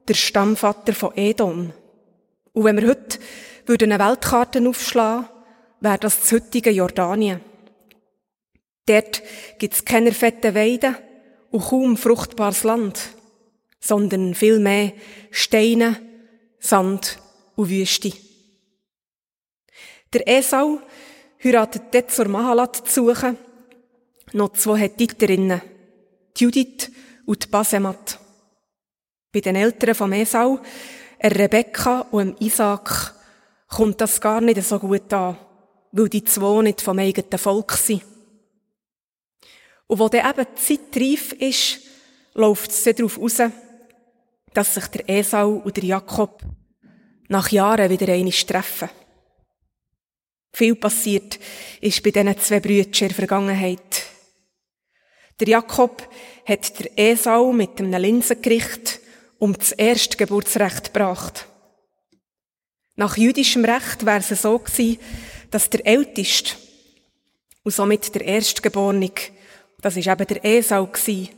der 0.08 0.14
Stammvater 0.14 0.92
von 0.92 1.16
Edom. 1.16 1.72
Und 2.52 2.64
wenn 2.64 2.80
wir 2.80 2.88
heute 2.88 3.84
eine 3.84 3.98
Weltkarte 3.98 4.66
aufschlagen 4.66 5.28
wäre 5.80 5.98
das 5.98 6.20
das 6.20 6.32
heutige 6.32 6.70
Jordanien. 6.70 7.40
Dort 8.86 9.22
gibt's 9.58 9.84
keine 9.84 10.12
fetten 10.12 10.54
Weiden 10.54 10.96
und 11.50 11.64
kaum 11.64 11.96
fruchtbares 11.96 12.64
Land, 12.64 13.10
sondern 13.80 14.34
viel 14.34 14.58
mehr 14.58 14.92
Steine, 15.30 16.00
Sand 16.58 17.18
und 17.56 17.68
Wüste. 17.68 18.12
Der 20.12 20.26
Esau 20.28 20.78
heiratet 21.42 21.82
dort 21.92 22.10
zur 22.10 22.28
Mahalat 22.28 22.76
zu 22.76 23.06
suchen, 23.06 23.36
noch 24.32 24.52
zwei 24.52 24.78
Hethiterinnen, 24.78 25.60
Judith 26.36 26.90
und 27.26 27.50
Basemat. 27.50 28.20
Bei 29.32 29.40
den 29.40 29.56
Eltern 29.56 29.94
vom 29.94 30.12
Esau, 30.12 30.60
Rebekka 31.22 32.06
und 32.12 32.40
Isaac, 32.40 33.14
kommt 33.68 34.00
das 34.00 34.20
gar 34.20 34.40
nicht 34.40 34.62
so 34.62 34.78
gut 34.78 35.12
an 35.12 35.36
weil 35.92 36.08
die 36.08 36.24
zwei 36.24 36.62
nicht 36.62 36.80
vom 36.80 36.98
eigenen 36.98 37.38
Volk 37.38 37.72
sind. 37.72 38.02
Und 39.86 39.98
wo 39.98 40.08
dann 40.08 40.28
eben 40.28 40.46
die 40.56 40.60
Zeit 40.60 41.02
reif 41.02 41.32
ist, 41.32 41.80
läuft 42.34 42.70
es 42.70 42.84
darauf 42.84 43.18
raus, 43.18 43.42
dass 44.52 44.74
sich 44.74 44.86
der 44.88 45.08
Esau 45.08 45.62
und 45.64 45.76
der 45.76 45.84
Jakob 45.84 46.42
nach 47.28 47.50
Jahren 47.50 47.90
wieder 47.90 48.12
einmal 48.12 48.32
treffen. 48.32 48.88
Viel 50.52 50.74
passiert 50.74 51.38
ist 51.80 52.02
bei 52.02 52.10
diesen 52.10 52.38
zwei 52.38 52.60
Brüdern 52.60 52.92
in 52.92 53.08
der 53.08 53.10
Vergangenheit. 53.10 54.06
Der 55.38 55.48
Jakob 55.48 56.08
hat 56.46 56.78
der 56.78 56.98
Esau 56.98 57.52
mit 57.52 57.78
einem 57.78 58.00
Linsengericht 58.00 59.00
um 59.38 59.52
das 59.52 59.72
erste 59.72 60.16
Geburtsrecht 60.16 60.94
gebracht. 60.94 61.46
Nach 62.94 63.18
jüdischem 63.18 63.66
Recht 63.66 64.06
wäre 64.06 64.20
es 64.20 64.28
so 64.28 64.58
gewesen, 64.58 64.98
dass 65.56 65.70
der 65.70 65.86
Älteste 65.86 66.54
und 67.62 67.72
somit 67.72 68.14
der 68.14 68.20
Erstgeborene, 68.26 69.10
das 69.80 69.96
ist 69.96 70.06
eben 70.06 70.26
der 70.26 70.44
Esau 70.44 70.86
gsi, 70.86 71.30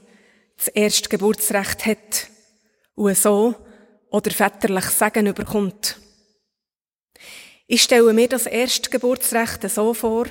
das 0.57 0.66
Erstgeburtsrecht 0.66 1.87
hat 1.87 2.28
und 2.96 3.16
so 3.16 3.54
oder 4.11 4.33
väterlich 4.33 4.87
Segen 4.87 5.28
überkommt. 5.28 6.00
Ich 7.68 7.85
stelle 7.85 8.12
mir 8.12 8.28
das 8.28 8.46
Erstgeburtsrecht 8.46 9.70
so 9.70 9.94
vor, 9.94 10.26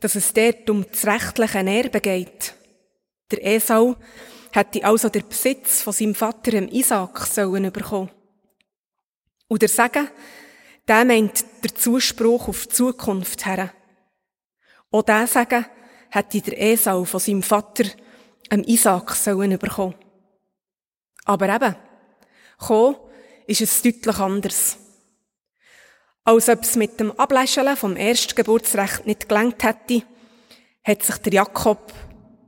dass 0.00 0.14
es 0.14 0.34
dort 0.34 0.68
um 0.68 0.84
das 0.92 1.06
rechtliche 1.06 1.60
Erbe 1.60 2.02
geht. 2.02 2.52
Der 3.30 3.42
Esau 3.42 3.96
hätte 4.52 4.84
also 4.84 5.08
den 5.08 5.26
Besitz 5.26 5.80
von 5.80 5.94
seinem 5.94 6.14
Vater, 6.14 6.50
dem 6.50 6.68
Isaac, 6.68 7.20
sollen 7.20 7.72
bekommen. 7.72 8.10
Und 9.46 9.62
der 9.62 9.70
Segen 9.70 10.10
der 10.88 11.04
meint 11.04 11.44
der 11.62 11.74
Zuspruch 11.74 12.48
auf 12.48 12.66
die 12.66 12.74
Zukunft 12.74 13.46
her. 13.46 13.72
Auch 14.90 15.02
der 15.02 15.26
Sagen 15.26 15.66
hätte 16.10 16.40
der 16.40 16.60
Esau 16.60 17.04
von 17.04 17.20
seinem 17.20 17.42
Vater, 17.42 17.84
einem 18.48 18.64
Isaac, 18.64 19.12
sollen 19.12 19.58
bekommen. 19.58 19.94
Aber 21.26 21.54
eben, 21.54 21.76
kommen 22.56 22.96
ist 23.46 23.60
es 23.60 23.82
deutlich 23.82 24.18
anders. 24.18 24.78
Als 26.24 26.48
ob 26.48 26.62
es 26.62 26.76
mit 26.76 26.98
dem 27.00 27.12
Abläscheln 27.12 27.76
vom 27.76 27.96
Erstgeburtsrecht 27.96 29.06
nicht 29.06 29.28
gelangt 29.28 29.62
hätte, 29.62 30.02
hat 30.84 31.02
sich 31.02 31.16
der 31.18 31.34
Jakob 31.34 31.92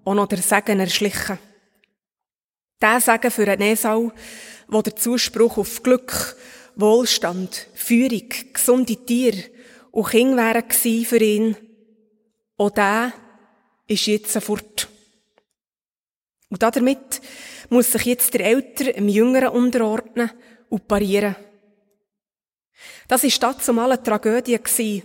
auch 0.05 0.15
noch 0.15 0.29
der 0.29 0.39
Segen 0.39 0.81
erschlichen. 0.81 1.39
Der 2.81 3.01
Segen 3.01 3.31
für 3.31 3.51
einen 3.51 3.63
Esau, 3.63 4.13
wo 4.69 4.81
der 4.81 4.97
Zuspruch 4.97 5.59
auf 5.59 5.83
Glück 5.83 6.37
Wohlstand, 6.77 7.69
Führung, 7.75 8.29
gesunde 8.53 8.97
Tiere 8.97 9.45
und 9.91 10.09
Kinder 10.09 10.55
wären 10.55 11.05
für 11.05 11.23
ihn. 11.23 11.57
Auch 12.57 12.71
der 12.71 13.13
ist 13.87 14.07
jetzt 14.07 14.39
fort. 14.43 14.89
Und 16.49 16.63
damit 16.63 17.21
muss 17.69 17.93
sich 17.93 18.05
jetzt 18.05 18.35
der 18.35 18.47
Ältere 18.47 18.91
im 18.91 19.09
Jüngeren 19.09 19.49
unterordnen 19.49 20.31
und 20.69 20.87
parieren. 20.89 21.37
Das 23.09 23.23
war 23.23 23.53
dazu 23.53 23.73
mal 23.73 23.93
eine 23.93 24.03
Tragödie. 24.03 25.05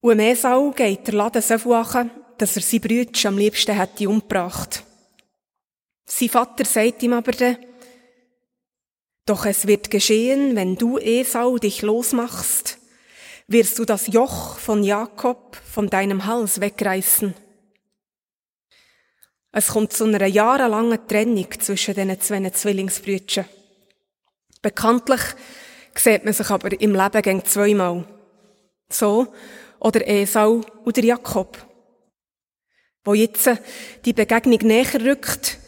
Und 0.00 0.12
im 0.12 0.20
Esau 0.20 0.70
geht 0.72 1.06
der 1.06 1.14
Laden 1.14 1.42
so 1.42 1.74
an, 1.74 2.10
dass 2.38 2.56
er 2.56 2.62
seine 2.62 2.80
Brüder 2.80 3.28
am 3.28 3.38
liebsten 3.38 3.76
hätte 3.76 4.08
umgebracht. 4.08 4.82
Sein 6.04 6.28
Vater 6.28 6.64
sagt 6.64 7.02
ihm 7.02 7.12
aber 7.12 7.32
dann, 7.32 7.56
doch 9.26 9.46
es 9.46 9.66
wird 9.66 9.90
geschehen, 9.90 10.56
wenn 10.56 10.76
du 10.76 10.98
Esau 10.98 11.58
dich 11.58 11.82
losmachst, 11.82 12.78
wirst 13.46 13.78
du 13.78 13.84
das 13.84 14.08
Joch 14.08 14.58
von 14.58 14.82
Jakob 14.82 15.56
von 15.56 15.88
deinem 15.88 16.26
Hals 16.26 16.60
wegreißen. 16.60 17.34
Es 19.52 19.68
kommt 19.68 19.92
zu 19.92 20.04
einer 20.04 20.26
jahrelangen 20.26 21.06
Trennung 21.06 21.46
zwischen 21.60 21.94
diesen 21.94 22.20
zwei 22.20 22.50
Zwillingsbrüdern. 22.50 23.44
Bekanntlich 24.62 25.20
sieht 25.94 26.24
man 26.24 26.32
sich 26.32 26.48
aber 26.48 26.80
im 26.80 26.94
Leben 26.94 27.22
gegen 27.22 27.44
zweimal. 27.44 28.06
So 28.88 29.32
oder 29.78 30.06
Esau 30.06 30.62
oder 30.84 31.04
Jakob. 31.04 31.58
Wo 33.04 33.14
jetzt 33.14 33.50
die 34.04 34.12
Begegnung 34.12 34.60
näher 34.62 35.04
rückt, 35.04 35.58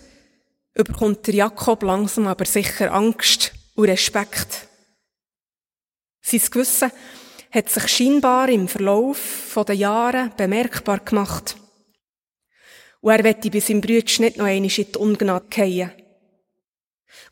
überkommt 0.75 1.27
der 1.27 1.35
Jakob 1.35 1.83
langsam 1.83 2.27
aber 2.27 2.45
sicher 2.45 2.93
Angst 2.93 3.53
und 3.75 3.89
Respekt. 3.89 4.69
Sein 6.21 6.41
Gewissen 6.51 6.91
hat 7.51 7.71
sich 7.71 7.89
scheinbar 7.89 8.49
im 8.49 8.67
Verlauf 8.67 9.57
der 9.67 9.77
Jahre 9.77 10.33
bemerkbar 10.37 10.99
gemacht. 11.01 11.57
Und 13.01 13.13
er 13.13 13.23
wette 13.23 13.51
bei 13.51 13.61
seinem 13.61 13.81
Brütsch 13.81 14.19
nicht 14.19 14.39
noch 14.39 14.47
einmal 14.47 14.71
in 14.71 14.85
die 14.85 14.99
Ungnade 14.99 15.45
fallen. 15.51 15.93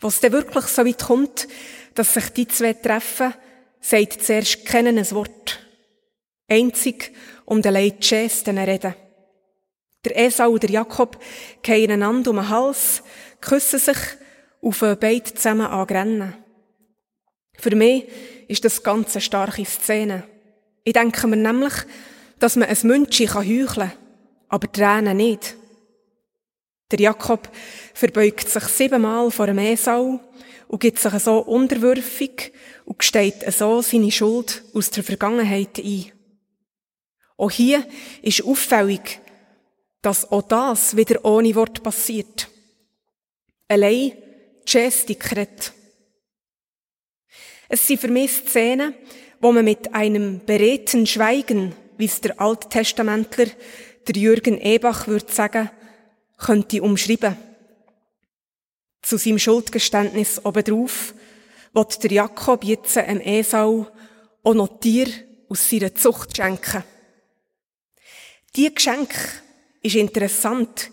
Was 0.01 0.21
dann 0.21 0.33
wirklich 0.33 0.67
so 0.67 0.85
weit 0.85 1.03
kommt, 1.03 1.49
dass 1.95 2.15
sich 2.15 2.29
die 2.31 2.47
zwei 2.47 2.75
treffen, 2.75 3.35
sagt 3.81 4.23
zuerst 4.23 4.65
kennen 4.65 4.99
ein 4.99 5.11
Wort. 5.13 5.61
Einzig 6.49 7.13
um 7.45 7.63
den 7.63 7.73
Leid 7.73 8.01
Gesten 8.01 8.59
reden. 8.59 8.95
Der 10.05 10.17
Esau 10.19 10.51
und 10.51 10.63
der 10.63 10.71
Jakob 10.71 11.21
gehen 11.63 11.91
einander 11.91 12.31
um 12.31 12.37
den 12.37 12.49
Hals, 12.49 13.03
küssen 13.43 13.79
sich 13.79 13.99
und 14.61 14.73
fangen 14.73 14.97
beide 14.99 15.35
zusammen 15.35 15.67
an 15.67 15.87
rennen. 15.87 16.35
Für 17.59 17.77
mich 17.77 18.07
ist 18.49 18.65
das 18.65 18.83
ganz 18.83 19.15
eine 19.15 19.21
starke 19.21 19.65
Szene. 19.65 20.25
Ich 20.85 20.95
denke 20.95 21.27
mir 21.27 21.37
nämlich, 21.37 21.75
dass 22.39 22.57
man 22.57 22.69
ein 22.69 22.79
München 22.83 23.35
heucheln 23.35 23.67
kann, 23.67 23.93
aber 24.49 24.73
Tränen 24.73 25.17
nicht. 25.19 25.57
Der 26.91 27.01
Jakob 27.01 27.49
verbeugt 27.95 28.49
sich 28.49 28.65
siebenmal 28.65 29.31
vor 29.31 29.47
dem 29.47 29.59
Esau 29.59 30.21
und 30.69 30.81
gibt 30.81 30.99
sich 30.99 31.13
so 31.15 31.39
unterwürfig 31.39 32.53
und 32.85 32.99
gesteht 32.99 33.51
so 33.53 33.81
seine 33.81 34.11
Schuld 34.11 34.63
aus 34.75 34.91
der 34.91 35.05
Vergangenheit 35.05 35.79
ein. 35.79 36.13
Auch 37.37 37.51
hier 37.51 37.87
ist 38.23 38.45
auffällig, 38.45 39.21
dass 40.03 40.31
auch 40.31 40.43
das 40.43 40.97
wieder 40.97 41.25
ohne 41.25 41.55
Wort 41.55 41.83
passiert. 41.83 42.49
Allein 43.69 44.13
Gestik 44.65 45.31
redet. 45.33 45.73
Es 47.69 47.87
sind 47.87 48.01
für 48.01 48.09
mich 48.09 48.31
Szenen, 48.31 48.95
wo 49.41 49.51
man 49.51 49.65
mit 49.65 49.95
einem 49.95 50.41
beredten 50.45 51.07
Schweigen, 51.07 51.75
wie 51.97 52.05
es 52.05 52.21
der 52.21 52.41
Alttestamentler, 52.41 53.47
der 54.07 54.17
Jürgen 54.17 54.61
Ebach 54.61 55.07
würde 55.07 55.33
sagen, 55.33 55.71
könnte 56.39 56.83
umschreiben. 56.83 57.37
Zu 59.01 59.17
seinem 59.17 59.39
Schuldgeständnis 59.39 60.45
obendrauf 60.45 61.15
wird 61.73 62.03
der 62.05 62.13
Jakob 62.13 62.65
jetzt 62.65 62.97
einem 62.99 63.21
Esau 63.21 63.89
auch 64.43 64.55
noch 64.55 64.81
Tier 64.81 65.09
aus 65.49 65.69
seiner 65.69 65.95
Zucht 65.95 66.37
schenken. 66.37 66.85
Die 68.55 68.73
Geschenk 68.73 69.15
ist 69.83 69.97
interessant. 69.97 70.91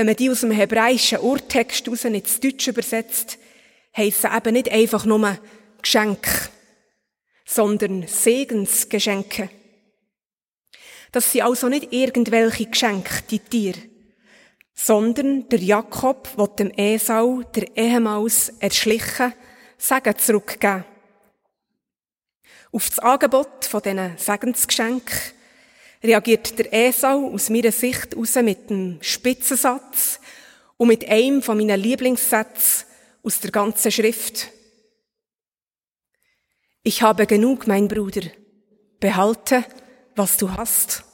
Wenn 0.00 0.06
man 0.06 0.16
die 0.16 0.30
aus 0.30 0.40
dem 0.40 0.50
hebräischen 0.50 1.18
Urtext 1.18 1.86
raus 1.86 2.06
ins 2.06 2.40
Deutsche 2.40 2.70
übersetzt, 2.70 3.36
heissen 3.94 4.30
eben 4.34 4.54
nicht 4.54 4.72
einfach 4.72 5.04
nur 5.04 5.36
Geschenk, 5.82 6.26
sondern 7.44 8.06
Segensgeschenke. 8.06 9.50
Das 11.12 11.30
sind 11.30 11.42
also 11.42 11.68
nicht 11.68 11.92
irgendwelche 11.92 12.64
Geschenke, 12.64 13.24
die 13.30 13.40
Tiere 13.40 13.78
sondern 14.72 15.46
der 15.50 15.58
Jakob 15.58 16.38
wird 16.38 16.60
dem 16.60 16.70
Esau, 16.70 17.42
der 17.54 17.76
ehemals 17.76 18.54
erschlichen, 18.58 19.34
Segen 19.76 20.16
zurückgeben. 20.16 20.86
Auf 22.72 22.88
das 22.88 23.00
Angebot 23.00 23.66
von 23.66 23.82
diesen 23.82 24.16
Segensgeschenken 24.16 25.39
reagiert 26.02 26.58
der 26.58 26.72
Esau 26.72 27.30
aus 27.32 27.50
meiner 27.50 27.72
Sicht 27.72 28.16
raus 28.16 28.34
mit 28.36 28.70
einem 28.70 28.98
Spitzensatz 29.02 30.20
und 30.76 30.88
mit 30.88 31.06
einem 31.08 31.42
von 31.42 31.58
meinen 31.58 31.80
Lieblingssätzen 31.80 32.86
aus 33.22 33.40
der 33.40 33.50
ganzen 33.50 33.92
Schrift. 33.92 34.48
Ich 36.82 37.02
habe 37.02 37.26
genug, 37.26 37.66
mein 37.66 37.88
Bruder. 37.88 38.22
Behalte, 38.98 39.64
was 40.16 40.38
du 40.38 40.50
hast. 40.50 41.04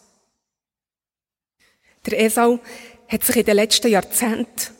Der 2.06 2.20
Esau 2.20 2.60
hat 3.08 3.24
sich 3.24 3.36
in 3.36 3.44
den 3.44 3.56
letzten 3.56 3.88
Jahrzehnten 3.88 4.76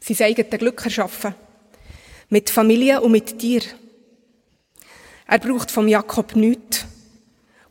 sein 0.00 0.26
eigenes 0.28 0.58
Glück 0.58 0.84
erschaffen. 0.84 1.34
Mit 2.28 2.50
Familie 2.50 3.00
und 3.00 3.12
mit 3.12 3.40
dir. 3.40 3.62
Er 5.26 5.38
braucht 5.38 5.70
vom 5.70 5.88
Jakob 5.88 6.36
nichts. 6.36 6.75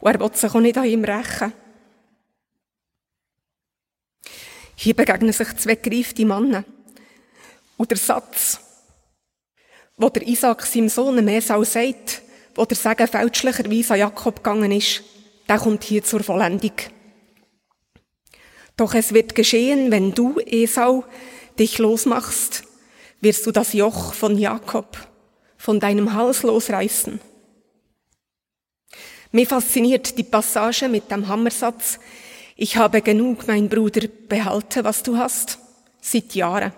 Und 0.06 0.14
er 0.14 0.20
will 0.20 0.36
sich 0.36 0.54
auch 0.54 0.60
nicht 0.60 0.78
an 0.78 0.86
ihm 0.86 1.04
rächen. 1.04 1.52
Hier 4.76 4.94
begegnen 4.94 5.34
sich 5.34 5.58
zwei 5.58 5.74
gereifte 5.74 6.24
Männer. 6.24 6.64
Und 7.76 7.90
der 7.90 7.98
Satz, 7.98 8.60
wo 9.98 10.10
der 10.10 10.28
Isaac 10.28 10.64
seinem 10.64 10.90
Sohn 10.90 11.28
Esau 11.28 11.64
sagt, 11.64 12.22
wo 12.54 12.66
der 12.66 12.78
Segen 12.78 13.08
fälschlicherweise 13.08 13.94
an 13.94 14.00
Jakob 14.02 14.44
gegangen 14.44 14.72
ist, 14.74 15.02
der 15.50 15.58
kommt 15.58 15.84
hier 15.84 16.04
zur 16.04 16.22
Vollendung. 16.22 16.74
Doch 18.78 18.94
es 18.94 19.12
wird 19.12 19.34
geschehen, 19.34 19.90
wenn 19.90 20.14
du, 20.14 20.40
Esau, 20.40 21.04
dich 21.58 21.80
losmachst, 21.80 22.64
wirst 23.22 23.44
du 23.48 23.52
das 23.52 23.74
Joch 23.74 24.14
von 24.14 24.38
Jakob 24.38 25.00
von 25.58 25.80
deinem 25.80 26.14
Hals 26.14 26.44
losreißen. 26.44 27.20
Mir 29.36 29.46
fasziniert 29.46 30.18
die 30.18 30.24
Passage 30.24 30.88
mit 30.88 31.12
dem 31.12 31.28
Hammersatz, 31.28 32.00
ich 32.56 32.78
habe 32.78 33.02
genug, 33.02 33.46
mein 33.48 33.68
Bruder, 33.68 34.08
behalte, 34.30 34.82
was 34.86 35.04
du 35.04 35.18
hast, 35.18 35.60
seit 36.00 36.36
Jahren. 36.36 36.72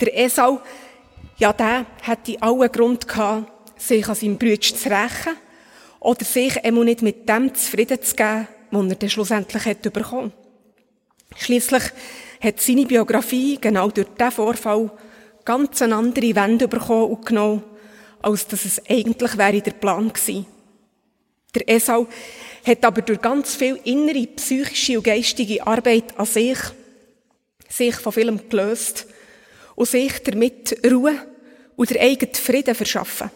Der 0.00 0.16
Esau, 0.18 0.62
ja, 1.36 1.52
der 1.52 1.84
hätte 2.00 2.40
allen 2.40 2.72
Grund 2.72 3.06
gehabt, 3.06 3.52
sich 3.78 4.08
an 4.08 4.14
seinem 4.14 4.38
Bruder 4.38 4.62
zu 4.62 4.88
rächen 4.88 5.36
oder 5.98 6.24
sich 6.24 6.56
immer 6.64 6.84
nicht 6.84 7.02
mit 7.02 7.28
dem 7.28 7.54
zufrieden 7.54 8.00
zu 8.00 8.16
geben, 8.16 8.48
was 8.70 8.88
er 8.88 8.94
dann 8.94 9.10
schlussendlich 9.10 9.66
hat 9.66 9.82
bekommen. 9.92 10.32
Schließlich 11.36 11.82
hat 12.40 12.62
seine 12.62 12.86
Biografie 12.86 13.58
genau 13.60 13.90
durch 13.90 14.08
diesen 14.18 14.32
Vorfall 14.32 14.90
ganz 15.44 15.82
eine 15.82 15.96
andere 15.96 16.34
Wende 16.34 16.66
bekommen 16.66 17.10
und 17.10 17.26
genommen, 17.26 17.62
als 18.22 18.46
dass 18.46 18.64
es 18.64 18.80
eigentlich 18.88 19.36
wäre 19.36 19.60
der 19.60 19.72
Plan 19.72 20.10
gewesen. 20.10 20.46
Der 21.54 21.68
Esau 21.68 22.06
hat 22.64 22.84
aber 22.84 23.02
durch 23.02 23.20
ganz 23.20 23.56
viel 23.56 23.78
innere 23.84 24.26
psychische 24.26 24.98
und 24.98 25.04
geistige 25.04 25.66
Arbeit 25.66 26.18
an 26.18 26.26
sich, 26.26 26.58
sich 27.68 27.96
von 27.96 28.12
vielem 28.12 28.48
gelöst 28.48 29.06
und 29.74 29.88
sich 29.88 30.22
damit 30.22 30.78
Ruhe 30.88 31.14
und 31.76 31.90
der 31.90 32.02
eigenen 32.02 32.34
Frieden 32.34 32.74
verschaffen. 32.74 33.30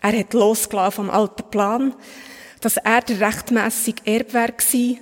Er 0.00 0.18
hat 0.18 0.34
losgelassen 0.34 0.92
vom 0.92 1.10
alten 1.10 1.50
Plan, 1.50 1.94
dass 2.60 2.76
er 2.76 3.00
der 3.00 3.20
rechtmässige 3.20 4.02
Erbe 4.04 4.34
war 4.34 4.98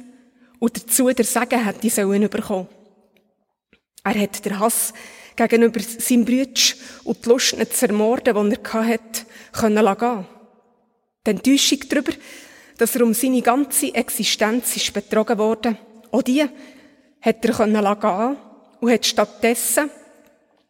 und 0.59 0.77
dazu 0.77 1.11
der 1.11 1.25
Segen 1.25 1.65
hätte 1.65 1.91
sollen 1.91 2.29
bekommen. 2.29 2.69
Er 4.05 4.21
hat 4.21 4.45
den 4.45 4.59
Hass 4.59 4.95
gegenüber 5.35 5.81
seinem 5.81 6.25
Brütsch 6.25 6.77
und 7.05 7.25
die 7.25 7.29
Lust 7.29 7.59
nicht 7.59 7.77
zu 7.77 7.87
ermorden, 7.87 8.51
die 8.51 8.57
er 8.57 8.87
hatte, 8.87 9.27
können 9.53 9.85
lassen. 9.85 10.27
Die 11.27 11.31
Enttäuschung 11.31 11.81
darüber, 11.89 12.13
dass 12.79 12.95
er 12.95 13.03
um 13.03 13.15
seine 13.15 13.43
ganze 13.43 13.95
Existenz 13.95 14.77
ist 14.77 14.93
betrogen 14.93 15.39
worden, 15.39 15.79
auch 16.11 16.23
die 16.23 16.45
hat 17.21 17.45
er 17.45 17.53
können 17.53 17.83
lassen 17.83 18.37
und 18.81 18.91
hat 18.91 19.07
stattdessen 19.07 19.91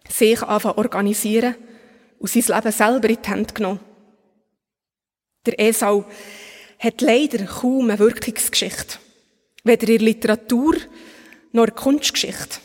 sich 0.08 0.42
anfangen 0.42 0.78
organisieren 0.78 1.56
und 2.18 2.30
sein 2.30 2.44
Leben 2.46 2.72
selber 2.72 3.08
in 3.08 3.18
die 3.22 3.28
Hände 3.28 3.54
genommen. 3.54 3.80
Der 5.44 5.60
Esau 5.60 6.04
hat 6.78 7.00
leider 7.00 7.44
kaum 7.44 7.90
eine 7.90 7.98
Wirkungsgeschichte. 7.98 8.98
Weder 9.64 9.88
in 9.88 10.00
Literatur 10.00 10.76
noch 11.52 11.66
in 11.66 11.74
Kunstgeschichte. 11.74 12.58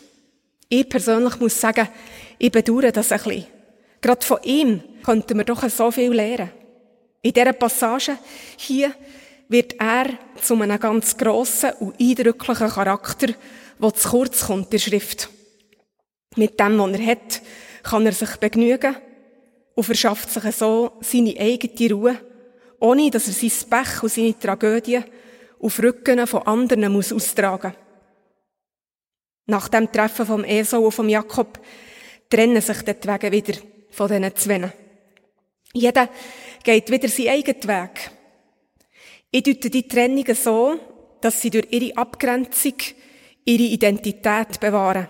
Ich 0.70 0.88
persönlich 0.88 1.40
muss 1.40 1.60
sagen, 1.60 1.88
ich 2.38 2.52
bedauere 2.52 2.92
das 2.92 3.12
ein 3.12 3.22
bisschen. 3.22 3.48
Gerade 4.02 4.26
von 4.26 4.40
ihm 4.44 4.84
könnten 5.04 5.38
wir 5.38 5.46
doch 5.46 5.68
so 5.70 5.92
viel 5.92 6.12
lernen. 6.12 6.52
In 7.22 7.34
dieser 7.34 7.54
Passage 7.54 8.18
hier 8.58 8.94
wird 9.52 9.76
er 9.80 10.08
zu 10.42 10.56
einem 10.56 10.80
ganz 10.80 11.18
grossen 11.18 11.72
und 11.80 12.00
eindrücklichen 12.00 12.70
Charakter, 12.70 13.28
der 13.80 13.94
zu 13.94 14.10
kurz 14.10 14.46
kommt 14.46 14.66
in 14.66 14.70
der 14.72 14.80
Schrift. 14.80 15.30
Mit 16.38 16.58
dem, 16.60 16.80
was 16.80 16.92
er 17.00 17.06
hat, 17.06 17.42
kann 17.84 18.06
er 18.06 18.14
sich 18.14 18.38
begnügen 18.38 18.96
und 19.76 19.84
verschafft 19.84 20.30
sich 20.30 20.56
so 20.56 20.94
seine 21.02 21.38
eigene 21.38 21.94
Ruhe, 21.94 22.18
ohne 22.80 23.12
dass 23.12 23.28
er 23.28 23.34
sein 23.34 23.70
Pech 23.70 24.04
und 24.04 24.12
seine 24.12 24.40
Tragödie 24.40 25.02
auf 25.60 25.80
Rücken 25.80 26.26
von 26.26 26.44
anderen 26.44 26.92
muss 26.92 27.12
austragen 27.12 27.76
Nach 29.48 29.68
dem 29.68 29.92
Treffen 29.92 30.26
vom 30.26 30.46
Esau 30.46 30.86
und 30.86 30.94
vom 30.94 31.10
Jakob 31.10 31.60
trennen 32.30 32.62
sich 32.62 32.82
die 32.84 33.08
Wege 33.08 33.32
wieder 33.32 33.60
von 33.90 34.08
diesen 34.08 34.36
Zweien. 34.36 34.72
Jeder 35.74 36.08
geht 36.64 36.90
wieder 36.90 37.10
seinen 37.10 37.30
eigenen 37.30 37.64
Weg. 37.68 38.12
Ich 39.32 39.44
deute 39.44 39.70
die 39.70 39.88
Trennungen 39.88 40.36
so, 40.36 40.78
dass 41.22 41.42
sie 41.42 41.50
durch 41.50 41.68
ihre 41.72 41.96
Abgrenzung 41.96 42.76
ihre 43.46 43.64
Identität 43.64 44.60
bewahren. 44.60 45.08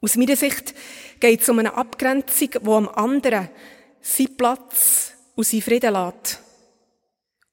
Aus 0.00 0.16
meiner 0.16 0.36
Sicht 0.36 0.74
geht 1.20 1.42
es 1.42 1.48
um 1.48 1.58
eine 1.58 1.74
Abgrenzung, 1.74 2.50
wo 2.62 2.74
am 2.74 2.88
anderen 2.88 3.48
seinen 4.00 4.36
Platz 4.36 5.12
und 5.34 5.46
seinen 5.46 5.62
Frieden 5.62 5.92
lässt. 5.92 6.42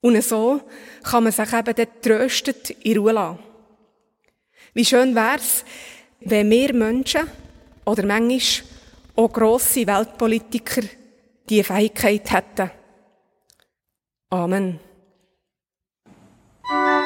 Und 0.02 0.22
so 0.24 0.62
kann 1.04 1.24
man 1.24 1.34
sich 1.34 1.52
eben 1.52 1.76
dort 1.76 2.02
tröstet 2.04 2.70
in 2.70 2.98
Ruhe 2.98 3.12
lassen. 3.12 3.40
Wie 4.74 4.86
schön 4.86 5.16
wär's, 5.16 5.66
wenn 6.22 6.50
wir 6.52 6.74
Menschen 6.74 7.30
oder 7.86 8.06
manchmal 8.06 8.70
auch 9.16 9.34
grosse 9.34 9.88
Weltpolitiker 9.88 10.84
diese 11.50 11.64
Fähigkeit 11.64 12.32
hätten. 12.32 12.72
Amen. 14.30 14.80
Bye. 16.68 17.05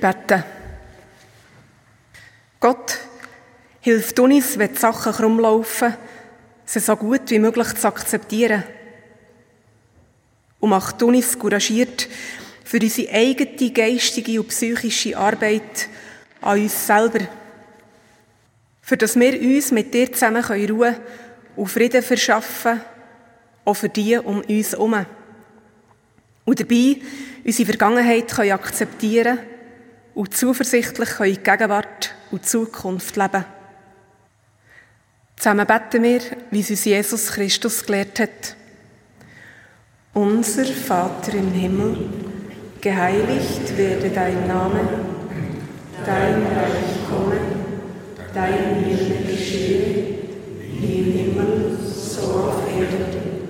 Wir 0.00 0.12
beten. 0.12 0.44
Gott, 2.60 2.98
hilft 3.80 4.18
uns, 4.20 4.58
wenn 4.58 4.72
die 4.72 4.78
Sachen 4.78 5.12
krumm 5.12 5.40
laufen, 5.40 5.96
sie 6.64 6.78
so 6.78 6.94
gut 6.94 7.28
wie 7.30 7.38
möglich 7.40 7.74
zu 7.74 7.88
akzeptieren. 7.88 8.62
Und 10.60 10.70
macht 10.70 11.02
uns 11.02 11.38
couragiert 11.38 12.08
für 12.64 12.78
unsere 12.78 13.12
eigene 13.12 13.72
geistige 13.72 14.40
und 14.40 14.48
psychische 14.48 15.16
Arbeit 15.16 15.88
an 16.42 16.60
uns 16.60 16.86
selber. 16.86 17.20
Für 18.82 18.96
dass 18.96 19.18
wir 19.18 19.40
uns 19.40 19.72
mit 19.72 19.94
dir 19.94 20.12
zusammen 20.12 20.44
Ruhe 20.44 20.96
und 21.56 21.68
Frieden 21.68 22.02
verschaffen, 22.02 22.80
auch 23.64 23.74
für 23.74 23.88
die 23.88 24.16
um 24.16 24.42
uns 24.42 24.72
herum. 24.72 25.06
Und 26.44 26.60
dabei 26.60 26.98
unsere 27.44 27.66
Vergangenheit 27.66 28.28
können 28.28 28.52
akzeptieren 28.52 29.38
und 30.18 30.36
zuversichtlich 30.36 31.20
in 31.20 31.44
Gegenwart 31.44 32.12
und 32.32 32.44
Zukunft 32.44 33.14
leben. 33.14 33.44
Zusammen 35.36 35.64
beten 35.64 36.02
wir, 36.02 36.20
wie 36.50 36.58
es 36.58 36.70
uns 36.70 36.84
Jesus 36.84 37.28
Christus 37.30 37.86
gelehrt 37.86 38.18
hat. 38.18 38.56
Unser 40.14 40.64
Vater 40.64 41.34
im 41.34 41.52
Himmel, 41.52 41.96
geheiligt 42.80 43.76
werde 43.76 44.10
dein 44.10 44.48
Name, 44.48 44.80
dein 46.04 46.42
Reich 46.42 47.08
komme, 47.08 47.38
dein 48.34 48.84
Wille 48.84 49.20
geschehe, 49.24 50.18
wie 50.80 50.98
im 50.98 51.12
Himmel, 51.12 51.78
so 51.80 52.22
auf 52.22 52.62
Erden. 52.76 53.46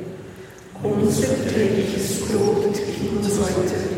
Unser 0.82 1.28
tägliches 1.48 2.28
Brot 2.28 2.74
gib 2.74 3.16
uns 3.16 3.38
heute 3.38 3.97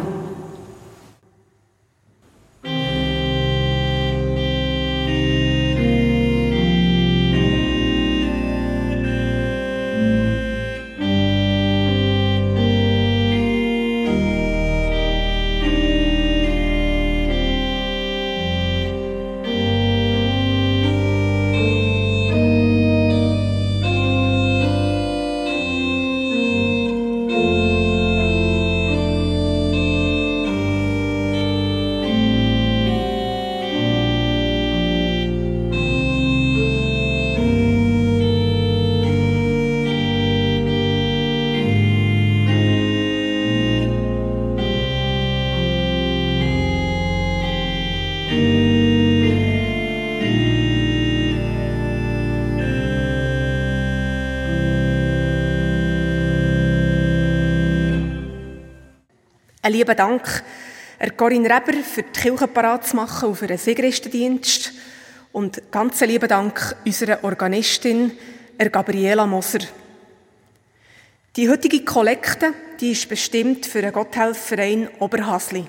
Ein 59.63 59.73
lieber 59.73 59.93
Dank 59.93 60.43
an 60.97 61.15
Corinne 61.15 61.47
Reber 61.47 61.83
für 61.83 62.01
die 62.01 62.19
Kirche 62.19 62.47
parat 62.47 62.87
zu 62.87 62.95
machen 62.95 63.29
und 63.29 63.35
für 63.35 63.45
den 63.45 63.59
Segristendienst. 63.59 64.73
Und 65.31 65.61
ganz 65.69 66.01
lieben 66.01 66.27
Dank 66.27 66.75
unserer 66.83 67.23
Organistin, 67.23 68.11
Gabriela 68.71 69.27
Moser. 69.27 69.59
Die 71.35 71.47
heutige 71.47 71.85
Kollekte, 71.85 72.55
die 72.79 72.93
ist 72.93 73.07
bestimmt 73.07 73.67
für 73.67 73.83
den 73.83 73.91
Gotthelferverein 73.91 74.89
Oberhasli. 74.97 75.65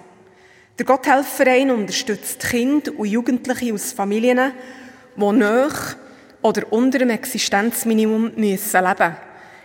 Der 0.78 0.86
Gotthelferverein 0.86 1.70
unterstützt 1.70 2.40
Kinder 2.40 2.92
und 2.96 3.08
Jugendliche 3.08 3.74
aus 3.74 3.92
Familien, 3.92 4.52
die 5.16 5.32
nach 5.32 5.96
oder 6.40 6.72
unter 6.72 6.98
dem 6.98 7.10
Existenzminimum 7.10 8.32
müssen 8.36 8.84
leben 8.84 9.16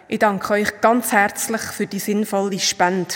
Ich 0.10 0.20
danke 0.20 0.54
euch 0.54 0.82
ganz 0.82 1.14
herzlich 1.14 1.62
für 1.62 1.88
die 1.88 2.00
sinnvolle 2.00 2.60
Spende. 2.60 3.16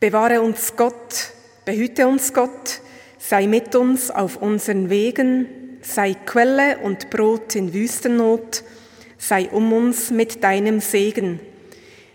Bewahre 0.00 0.40
uns 0.40 0.76
Gott, 0.76 1.34
behüte 1.66 2.08
uns 2.08 2.32
Gott, 2.32 2.80
sei 3.18 3.46
mit 3.46 3.74
uns 3.74 4.10
auf 4.10 4.36
unseren 4.36 4.88
Wegen, 4.88 5.78
sei 5.82 6.14
Quelle 6.14 6.78
und 6.78 7.10
Brot 7.10 7.54
in 7.54 7.74
Wüstennot, 7.74 8.64
sei 9.18 9.50
um 9.50 9.70
uns 9.74 10.10
mit 10.10 10.42
deinem 10.42 10.80
Segen, 10.80 11.38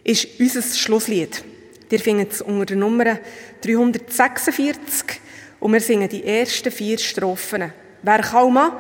ist 0.04 0.28
unser 0.40 0.64
Schlusslied. 0.64 1.44
Ihr 1.92 2.00
findet 2.00 2.32
es 2.32 2.42
unter 2.42 2.66
der 2.66 2.78
Nummer 2.78 3.20
346 3.62 5.22
und 5.60 5.72
wir 5.72 5.80
singen 5.80 6.10
die 6.10 6.26
ersten 6.26 6.72
vier 6.72 6.98
Strophen. 6.98 7.72
Wer 8.02 8.22
kaum 8.24 8.58
an, 8.58 8.72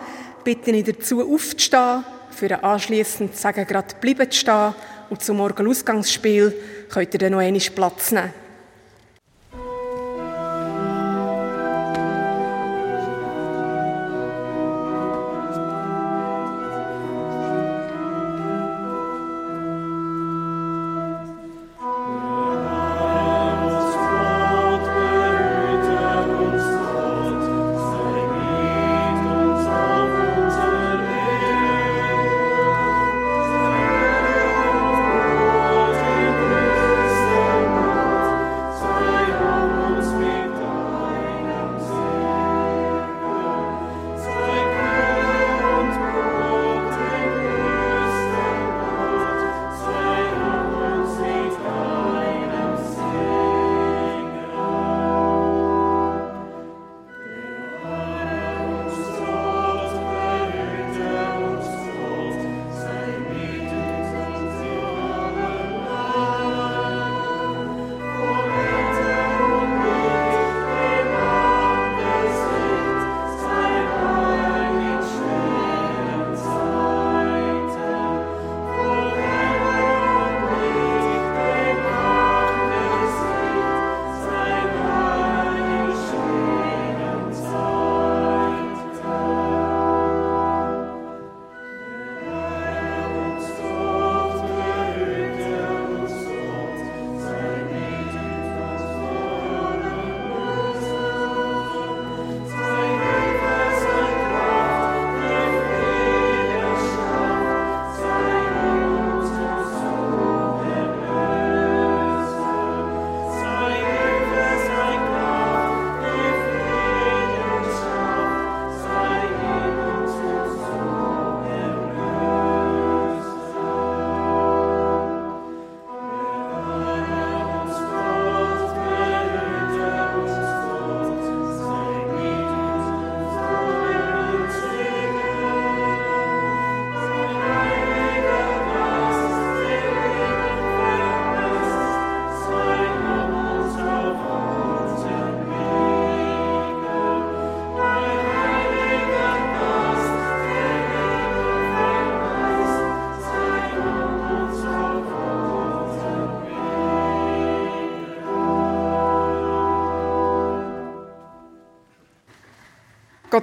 bitte 0.43 0.71
ich 0.71 0.83
dazu 0.83 1.21
aufzustehen, 1.31 2.03
für 2.31 2.63
anschliessend 2.63 3.37
sagen, 3.37 3.67
gerade 3.67 3.95
bleiben 4.01 4.31
zu 4.31 4.39
stehen 4.39 4.73
und 5.11 5.23
zum 5.23 5.37
Morgenausgangsspiel 5.37 6.55
könnt 6.89 7.13
ihr 7.13 7.19
dann 7.19 7.33
noch 7.33 7.39
einmal 7.39 7.61
Platz 7.61 8.11
nehmen. 8.11 8.44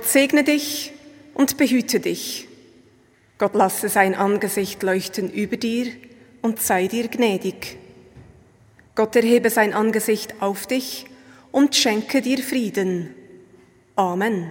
Gott 0.02 0.10
segne 0.10 0.42
dich 0.42 0.92
und 1.32 1.58
behüte 1.58 2.00
dich. 2.00 2.48
Gott 3.38 3.54
lasse 3.54 3.88
sein 3.88 4.16
Angesicht 4.16 4.82
leuchten 4.82 5.32
über 5.32 5.56
dir 5.56 5.92
und 6.42 6.60
sei 6.60 6.88
dir 6.88 7.06
gnädig. 7.06 7.78
Gott 8.96 9.14
erhebe 9.14 9.48
sein 9.48 9.72
Angesicht 9.72 10.42
auf 10.42 10.66
dich 10.66 11.06
und 11.52 11.76
schenke 11.76 12.20
dir 12.20 12.38
Frieden. 12.38 13.14
Amen. 13.94 14.50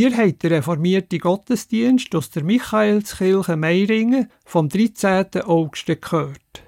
Dir 0.00 0.16
habt 0.16 0.42
der 0.44 0.52
reformierte 0.52 1.18
Gottesdienst 1.18 2.14
aus 2.14 2.30
der 2.30 2.42
Michaelskirche 2.42 3.54
Meiringen 3.54 4.30
vom 4.46 4.66
13. 4.66 5.42
August 5.44 5.88
gehört. 5.88 6.62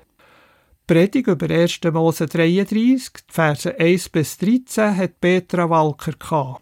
Predigt 0.87 1.29
über 1.29 1.49
1. 1.49 1.81
Mose 1.95 2.27
33, 2.27 3.25
Verse 3.29 3.81
1 3.81 4.11
bis 4.11 4.37
13 4.37 4.95
hat 4.99 5.19
Petra 5.19 5.71
Walker 5.71 6.13
gehabt. 6.13 6.61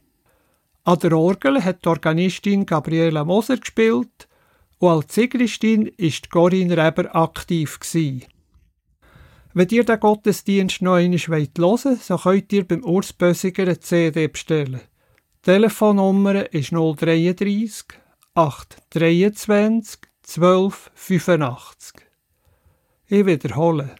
An 0.85 0.99
der 1.01 1.19
Orgel 1.19 1.65
hat 1.65 1.85
die 1.85 1.89
Organistin 1.89 2.65
Gabriela 2.65 3.25
Moser 3.25 3.57
gespielt 3.57 4.29
und 4.79 4.89
als 4.89 5.13
Sigristin 5.13 5.87
ist 5.97 6.31
Corinne 6.31 6.77
Reber 6.77 7.17
aktiv 7.17 7.81
gewesen. 7.81 8.27
Wenn 9.55 9.69
ihr 9.71 9.83
den 9.83 9.99
Gottesdienst 9.99 10.83
noch 10.83 10.95
einmal 10.95 11.19
hören 11.19 11.49
wollt, 11.59 12.01
so 12.01 12.17
könnt 12.17 12.53
ihr 12.53 12.63
beim 12.63 12.85
Urs 12.85 13.13
Bösiger 13.13 13.65
eine 13.65 13.81
CD 13.81 14.29
bestellen. 14.29 14.83
Telefonnummer 15.43 16.53
ist 16.53 16.71
033 16.71 17.87
823 18.35 20.01
1285. 20.23 21.95
Ich 23.07 23.25
wiederhole. 23.25 23.97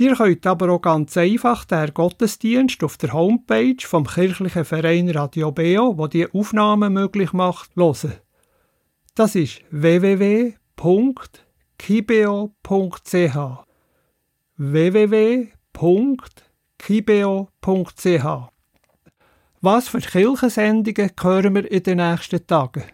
Ihr 0.00 0.14
könnt 0.14 0.46
aber 0.46 0.70
auch 0.70 0.80
ganz 0.80 1.14
einfach 1.18 1.66
den 1.66 1.92
Gottesdienst 1.92 2.82
auf 2.82 2.96
der 2.96 3.12
Homepage 3.12 3.76
vom 3.80 4.06
kirchlichen 4.06 4.64
Verein 4.64 5.10
Radio 5.10 5.52
Beo, 5.52 5.98
wo 5.98 6.06
die 6.06 6.26
Aufnahmen 6.32 6.94
möglich 6.94 7.34
macht, 7.34 7.76
hören. 7.76 8.14
Das 9.14 9.34
ist 9.34 9.60
www.kibeo.ch 9.70 10.56
www.kibeo.ch 14.56 15.46
Was 19.60 19.88
für 19.88 20.00
Kirchensendungen 20.00 21.10
hören 21.20 21.54
wir 21.54 21.70
in 21.70 21.82
den 21.82 21.98
nächsten 21.98 22.46
Tagen? 22.46 22.84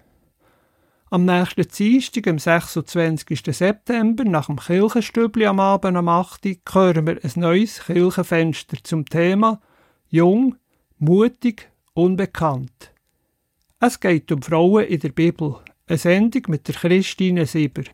Am 1.09 1.25
nächsten 1.25 1.69
Dienstag, 1.69 2.27
am 2.27 2.41
26. 2.41 3.57
September, 3.57 4.25
nach 4.25 4.47
dem 4.47 4.57
Kirchenstübli 4.57 5.47
am 5.47 5.61
Abend 5.61 5.97
am 5.97 6.09
8. 6.09 6.45
hören 6.69 7.07
wir 7.07 7.21
ein 7.23 7.31
neues 7.37 7.79
Kirchenfenster 7.85 8.79
zum 8.83 9.07
Thema 9.07 9.61
Jung, 10.09 10.57
mutig, 10.99 11.71
unbekannt. 11.95 12.91
Es 13.79 14.01
geht 14.01 14.33
um 14.33 14.43
Frauen 14.43 14.87
in 14.87 14.99
der 14.99 15.11
Bibel, 15.11 15.59
eine 15.87 15.97
Sendung 15.97 16.43
mit 16.49 16.67
der 16.67 16.75
Christine 16.75 17.47
Sieber. 17.47 17.85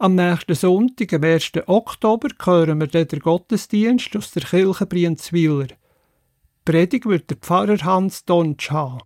Am 0.00 0.16
nächsten 0.16 0.56
Sonntag, 0.56 1.12
am 1.12 1.22
1. 1.22 1.52
Oktober, 1.66 2.28
hören 2.44 2.80
wir 2.80 2.88
den 2.88 3.20
Gottesdienst 3.20 4.16
aus 4.16 4.32
der 4.32 4.42
Kirche 4.42 4.86
Brienzwiller. 4.86 5.68
Predig 6.64 7.06
wird 7.06 7.30
der 7.30 7.36
Pfarrer 7.36 7.84
Hans 7.84 8.24
Donsch 8.24 8.72
haben. 8.72 8.98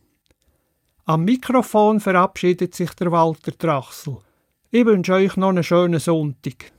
Am 1.09 1.24
Mikrofon 1.24 2.00
verabschiedet 2.00 2.74
sich 2.74 2.90
der 2.90 3.11
Walter 3.11 3.52
Drachsel. 3.52 4.18
Ich 4.70 4.84
wünsche 4.84 5.14
euch 5.14 5.38
noch 5.38 5.48
einen 5.48 5.64
schönen 5.64 6.00
Sonntag. 6.00 6.70